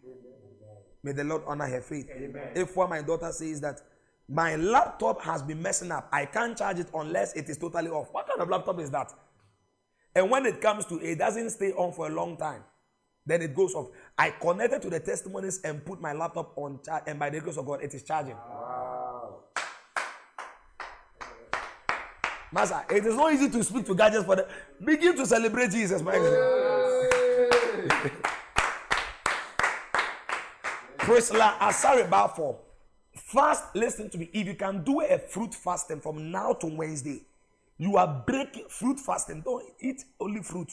[1.03, 2.09] May the Lord honor her faith.
[2.15, 2.51] Amen.
[2.55, 3.81] If what my daughter says that
[4.33, 6.09] my laptop has been messing up.
[6.11, 8.09] I can't charge it unless it is totally off.
[8.13, 9.13] What kind of laptop is that?
[10.15, 12.65] And when it comes to it doesn't stay on for a long time.
[13.27, 13.89] Then it goes off.
[14.17, 17.59] I connected to the testimonies and put my laptop on charge, and by the grace
[17.59, 18.35] of God, it is charging.
[18.35, 19.41] Wow.
[22.53, 24.49] Master, it is not easy to speak to gadgets for the
[24.85, 26.13] begin to celebrate Jesus, my
[30.99, 32.72] Priscilla Asari Balfour.
[33.33, 34.29] Fast, listen to me.
[34.35, 37.23] If you can do a fruit fasting from now to Wednesday,
[37.79, 39.41] you are breaking fruit fasting.
[39.41, 40.71] Don't eat only fruit.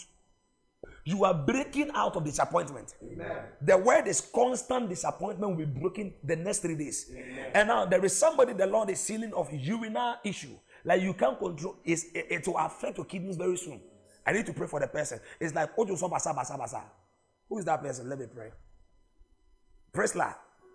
[1.06, 2.96] You are breaking out of disappointment.
[3.02, 3.38] Amen.
[3.62, 7.10] The word is constant disappointment will be broken the next three days.
[7.12, 7.52] Amen.
[7.54, 10.58] And now there is somebody the Lord is sealing of urinary issue.
[10.84, 13.80] Like you can't control it, it will affect your kidneys very soon.
[14.26, 15.22] I need to pray for the person.
[15.40, 16.84] It's like Ojo basa basa basa.
[17.48, 18.10] Who is that person?
[18.10, 18.52] Let me pray.
[19.94, 20.14] Praise.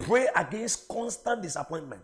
[0.01, 2.03] Pray against constant disappointment.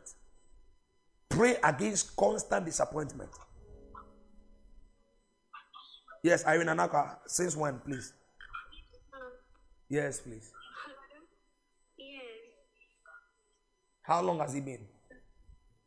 [1.28, 3.30] Pray against constant disappointment.
[6.22, 8.12] Yes, Irene Anaka, since when, please?
[9.88, 10.52] Yes, please.
[11.98, 12.20] Yes.
[14.02, 14.86] How long has it been?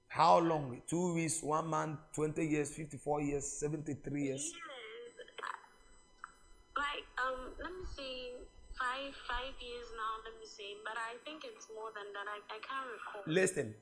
[0.07, 0.81] How long?
[0.87, 4.51] Two weeks, one month, 20 years, 54 years, 73 years?
[6.77, 8.31] Like, um, let me see
[8.79, 12.25] five five years now, let me say, but I think it's more than that.
[12.27, 13.21] I, I can't recall.
[13.27, 13.73] Listen,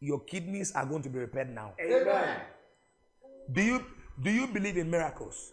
[0.00, 1.74] your kidneys are going to be repaired now.
[1.80, 2.40] Amen.
[3.52, 3.84] Do you
[4.22, 5.52] do you believe in miracles?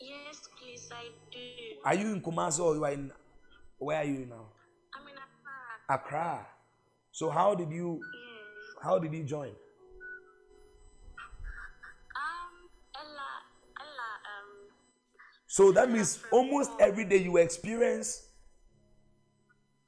[0.00, 1.38] Yes, please, I do.
[1.84, 3.10] Are you in Kumasi or you are in
[3.78, 4.46] where are you now?
[4.94, 5.94] I'm in Accra.
[6.28, 6.46] Accra.
[7.12, 8.84] So how did you Yes.
[8.84, 9.52] how did you join?
[15.54, 18.26] So that means almost every day you experience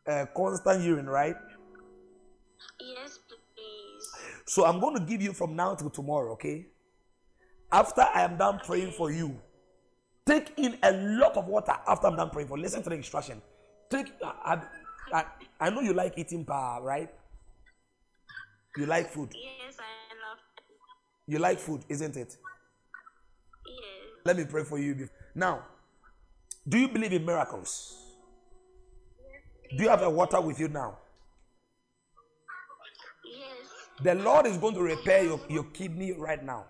[0.07, 1.35] uh, constant urine, right?
[2.79, 4.09] yes, please.
[4.45, 6.69] So I'm going to give you from now till tomorrow, okay?
[7.73, 9.41] After I am done praying for you,
[10.25, 12.57] take in a lot of water after I'm done praying for.
[12.57, 13.43] Listen to the instruction.
[13.91, 14.12] Take.
[14.23, 14.62] I,
[15.12, 15.25] I,
[15.59, 17.11] I know you like eating pa, right?
[18.77, 19.35] You like food.
[19.35, 20.39] Yes, I love.
[21.27, 22.37] You like food, isn't it?
[24.27, 24.37] Yes.
[24.37, 25.09] Let me pray for you.
[25.35, 25.64] Now,
[26.68, 27.97] do you believe in miracles?
[29.77, 30.99] Do you have the water with you now?
[33.24, 33.68] Yes.
[34.03, 36.64] The Lord is going to repair your, your kidney right now.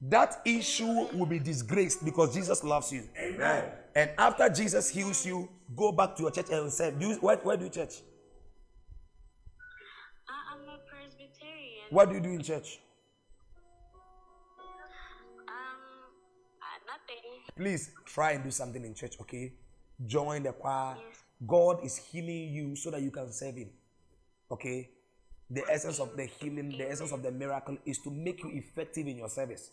[0.00, 3.08] That issue will be disgraced because Jesus loves you.
[3.18, 3.64] Amen.
[3.96, 7.36] And after Jesus heals you, go back to your church and say, do you, where,
[7.38, 7.94] where do you church?
[10.28, 11.86] I, I'm a Presbyterian.
[11.90, 12.78] What do you do in church?
[17.58, 19.52] Please try and do something in church, okay?
[20.06, 20.94] Join the choir.
[20.96, 21.16] Yes.
[21.44, 23.70] God is healing you so that you can serve Him,
[24.50, 24.88] okay?
[25.50, 29.08] The essence of the healing, the essence of the miracle is to make you effective
[29.08, 29.72] in your service.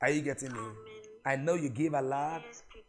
[0.00, 0.60] Are you getting me?
[1.24, 2.42] I know you give a lot,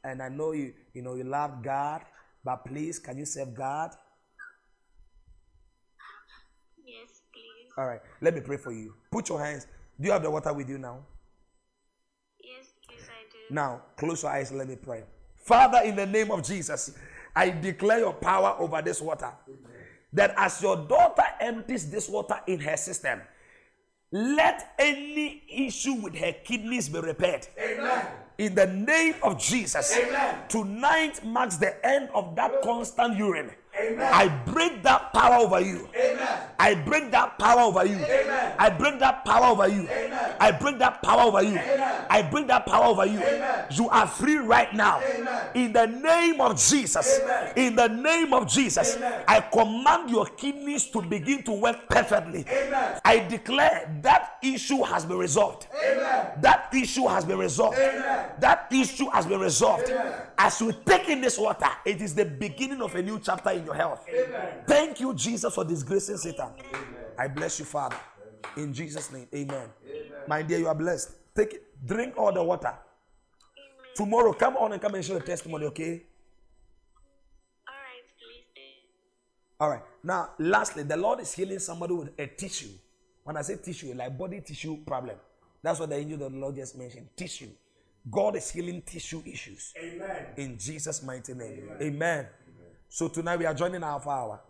[0.05, 2.01] and I know you, you know, you love God,
[2.45, 3.91] but please, can you serve God?
[6.85, 7.71] Yes, please.
[7.77, 8.93] All right, let me pray for you.
[9.11, 9.67] Put your hands.
[9.99, 10.99] Do you have the water with you now?
[12.41, 13.36] Yes, please, I do.
[13.49, 14.51] Now, close your eyes.
[14.51, 15.03] Let me pray.
[15.35, 16.97] Father, in the name of Jesus,
[17.35, 19.31] I declare your power over this water.
[20.13, 23.21] That as your daughter empties this water in her system,
[24.11, 27.47] let any issue with her kidneys be repaired.
[27.59, 28.07] Amen.
[28.37, 30.35] In the name of Jesus, Amen.
[30.47, 33.51] tonight marks the end of that constant urine.
[33.79, 34.09] Amen.
[34.13, 35.87] I break that power over you.
[35.95, 36.39] Amen.
[36.59, 37.97] I break that power over you.
[37.97, 38.55] Amen.
[38.57, 39.87] I break that power over you.
[39.87, 40.35] Amen.
[40.39, 41.57] I break that power over you.
[41.57, 42.05] Amen.
[42.09, 43.19] I break that power over you.
[43.19, 43.65] Amen.
[43.71, 45.01] You are free right now.
[45.01, 45.49] Amen.
[45.53, 47.19] In the name of Jesus.
[47.21, 47.53] Amen.
[47.55, 48.95] In the name of Jesus.
[48.95, 49.23] Amen.
[49.27, 52.45] I command your kidneys to begin to work perfectly.
[52.49, 52.99] Amen.
[53.05, 55.67] I declare that issue has been resolved.
[55.75, 56.31] Amen.
[56.41, 57.77] That issue has been resolved.
[57.77, 58.31] Amen.
[58.39, 59.89] That issue has been resolved.
[59.89, 60.13] Amen.
[60.37, 63.65] As you take in this water, it is the beginning of a new chapter in
[63.65, 64.05] your health.
[64.07, 64.63] Amen.
[64.67, 66.49] Thank you, Jesus, for this disgracing Satan.
[67.17, 67.97] I bless you, Father.
[68.55, 69.69] In Jesus' name, amen.
[70.27, 71.11] My dear, you are blessed.
[71.35, 72.73] Take it, drink all the water.
[73.95, 76.03] Tomorrow, come on and come and share your testimony, okay?
[77.67, 78.63] All right, please.
[79.59, 79.81] All right.
[80.03, 82.69] Now, lastly, the Lord is healing somebody with a tissue.
[83.23, 85.17] When I say tissue, like body tissue problem.
[85.63, 87.07] That's what the angel of the Lord just mentioned.
[87.15, 87.49] Tissue.
[88.09, 89.73] God is healing tissue issues.
[89.77, 90.25] Amen.
[90.37, 91.69] In Jesus' mighty name.
[91.81, 92.27] Amen.
[92.89, 94.41] So tonight we are joining our hour.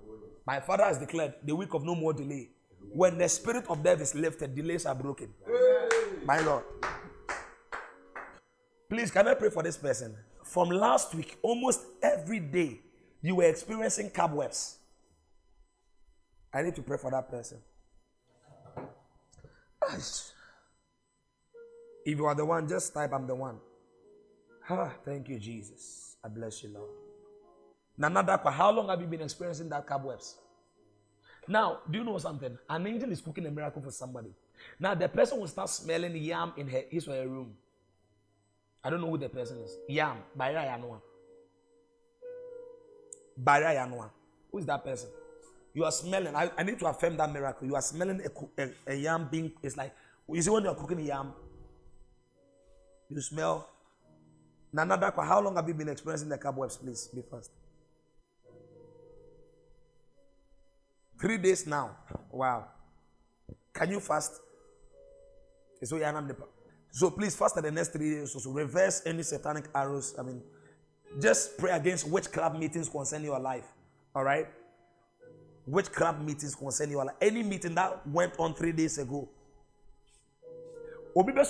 [0.45, 2.49] My father has declared the week of no more delay.
[2.93, 5.34] When the spirit of death is lifted, delays are broken.
[6.26, 6.64] My Lord.
[8.89, 10.16] Please, can I pray for this person?
[10.43, 12.80] From last week, almost every day,
[13.22, 14.78] you were experiencing cobwebs.
[16.53, 17.58] I need to pray for that person.
[22.08, 23.58] If you are the one, just type, I'm the one.
[24.70, 26.16] Ah, thank you, Jesus.
[26.24, 26.89] I bless you, Lord.
[27.99, 30.38] Dakwa, how long have you been experiencing that cobwebs?
[31.49, 32.58] Now, do you know something?
[32.70, 34.30] An angel is cooking a miracle for somebody.
[34.80, 37.53] Now, the person will start smelling yam in her, his or her room.
[38.82, 39.76] I don't know who the person is.
[39.89, 41.01] Yam, Baira Yanua.
[43.43, 44.10] Baira Yanua.
[44.49, 45.10] Who is that person?
[45.74, 46.34] You are smelling.
[46.34, 47.68] I, I need to affirm that miracle.
[47.68, 49.51] You are smelling a, a, a yam being.
[49.62, 49.93] It's like,
[50.32, 51.34] you see when you are cooking yam,
[53.10, 53.70] you smell.
[54.74, 56.78] Nana Dakwa, how long have you been experiencing the cobwebs?
[56.78, 57.51] Please be fast.
[61.20, 61.97] Three days now.
[62.32, 62.68] Wow.
[63.74, 64.34] Can you fast?
[66.91, 68.32] So, please fast at the next three days.
[68.32, 70.16] So, reverse any satanic arrows.
[70.20, 70.41] I mean,
[71.20, 73.66] just pray against witchcraft meetings concerning your life.
[74.16, 74.47] All right?
[75.66, 77.16] Witchcraft meetings concerning your life.
[77.22, 79.28] Any meeting that went on three days ago.
[81.16, 81.43] Obi da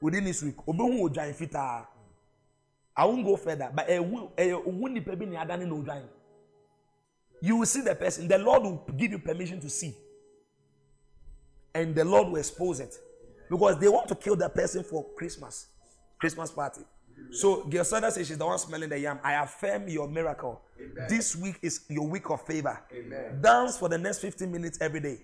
[0.00, 0.56] within this week.
[0.66, 1.86] Obi hu odwan fitaa.
[2.96, 6.02] I won't go further, but eh, a won eh, nipa bi ne adane na odwan.
[7.40, 8.26] You will see the person.
[8.28, 9.94] The Lord will give you permission to see.
[11.74, 12.96] And the Lord will expose it.
[13.48, 15.68] Because they want to kill the person for Christmas.
[16.18, 16.82] Christmas party.
[17.30, 19.20] So Gelsada says she's the one smelling the yam.
[19.22, 20.60] I affirm your miracle.
[21.08, 22.80] This week is your week of favor.
[23.40, 25.20] Dance for the next 15 minutes every day.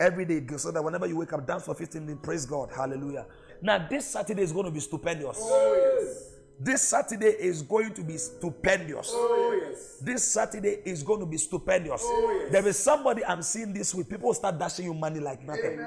[0.00, 2.24] Every day, so that whenever you wake up, dance for 15 minutes.
[2.24, 2.70] Praise God.
[2.74, 3.26] Hallelujah.
[3.64, 5.38] Now, this Saturday is going to be stupendous.
[5.40, 6.14] Oh,
[6.60, 9.08] this Saturday is going to be stupendous.
[9.10, 12.02] Oh, this Saturday is going to be stupendous.
[12.04, 14.10] Oh, there is somebody I'm seeing this week.
[14.10, 15.80] People start dashing you money like nothing.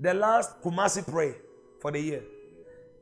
[0.00, 1.34] The last Kumasi pray
[1.82, 2.22] for the year.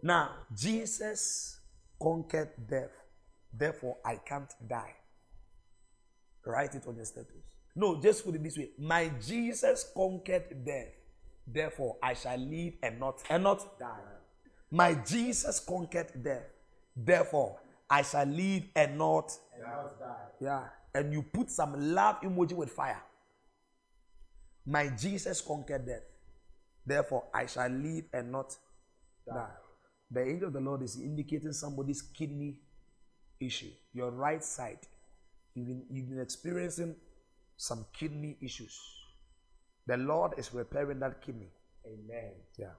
[0.03, 1.61] Now, Jesus
[2.03, 2.91] conquered death.
[3.57, 4.97] Therefore, I can't die.
[6.45, 7.31] Write it on your status.
[7.77, 8.71] No, just put it this way.
[8.77, 10.89] My Jesus conquered death.
[11.47, 13.99] Therefore, I shall live and not and not die.
[14.71, 16.45] My Jesus conquered death.
[16.97, 20.15] Therefore, I shall live and not and not die.
[20.41, 20.65] Yeah.
[20.95, 23.03] And you put some love emoji with fire.
[24.65, 26.03] My Jesus conquered death.
[26.87, 28.57] Therefore, I shall live and not
[29.27, 29.47] die.
[30.11, 32.59] The angel of the Lord is indicating somebody's kidney
[33.41, 33.71] issue.
[33.93, 34.79] Your right side.
[35.55, 36.97] You've been, you've been experiencing
[37.57, 38.79] some kidney issues.
[39.87, 41.51] The Lord is repairing that kidney.
[41.87, 42.33] Amen.
[42.59, 42.75] Yeah.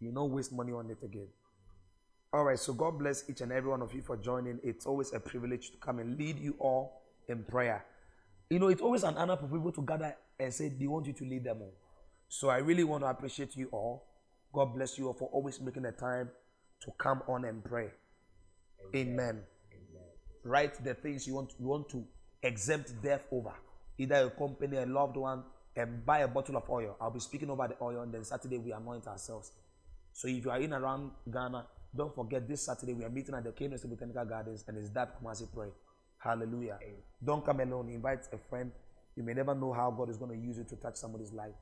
[0.00, 1.28] You don't waste money on it again.
[2.32, 4.58] All right, so God bless each and every one of you for joining.
[4.64, 7.84] It's always a privilege to come and lead you all in prayer.
[8.50, 11.12] You know, it's always an honor for people to gather and say they want you
[11.12, 11.74] to lead them all.
[12.28, 14.08] So I really want to appreciate you all.
[14.52, 16.28] God bless you all for always making the time
[16.82, 17.88] to come on and pray.
[18.94, 19.42] Amen.
[20.44, 22.04] Write the things you want you want to
[22.42, 23.54] exempt death over.
[23.96, 25.44] Either a company, a loved one,
[25.76, 26.96] and buy a bottle of oil.
[27.00, 29.52] I'll be speaking over the oil, and then Saturday we anoint ourselves.
[30.12, 33.44] So if you are in around Ghana, don't forget this Saturday we are meeting at
[33.44, 35.68] the Kano Botanical Gardens, and it's that Kumasi pray.
[36.18, 36.78] Hallelujah.
[37.22, 37.90] Don't come alone.
[37.90, 38.72] Invite a friend.
[39.16, 41.54] You may never know how God is going to use you to touch somebody's life.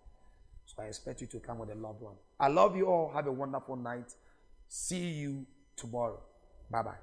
[0.64, 2.14] So I expect you to come with a loved one.
[2.38, 3.10] I love you all.
[3.12, 4.14] Have a wonderful night.
[4.68, 6.20] See you tomorrow.
[6.72, 6.94] Bye bye.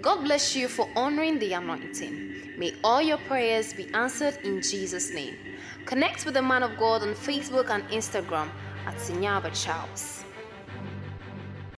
[0.00, 2.54] God bless you for honoring the anointing.
[2.58, 5.36] May all your prayers be answered in Jesus' name.
[5.86, 8.48] Connect with the man of God on Facebook and Instagram
[8.86, 10.24] at Sinyaba Charles.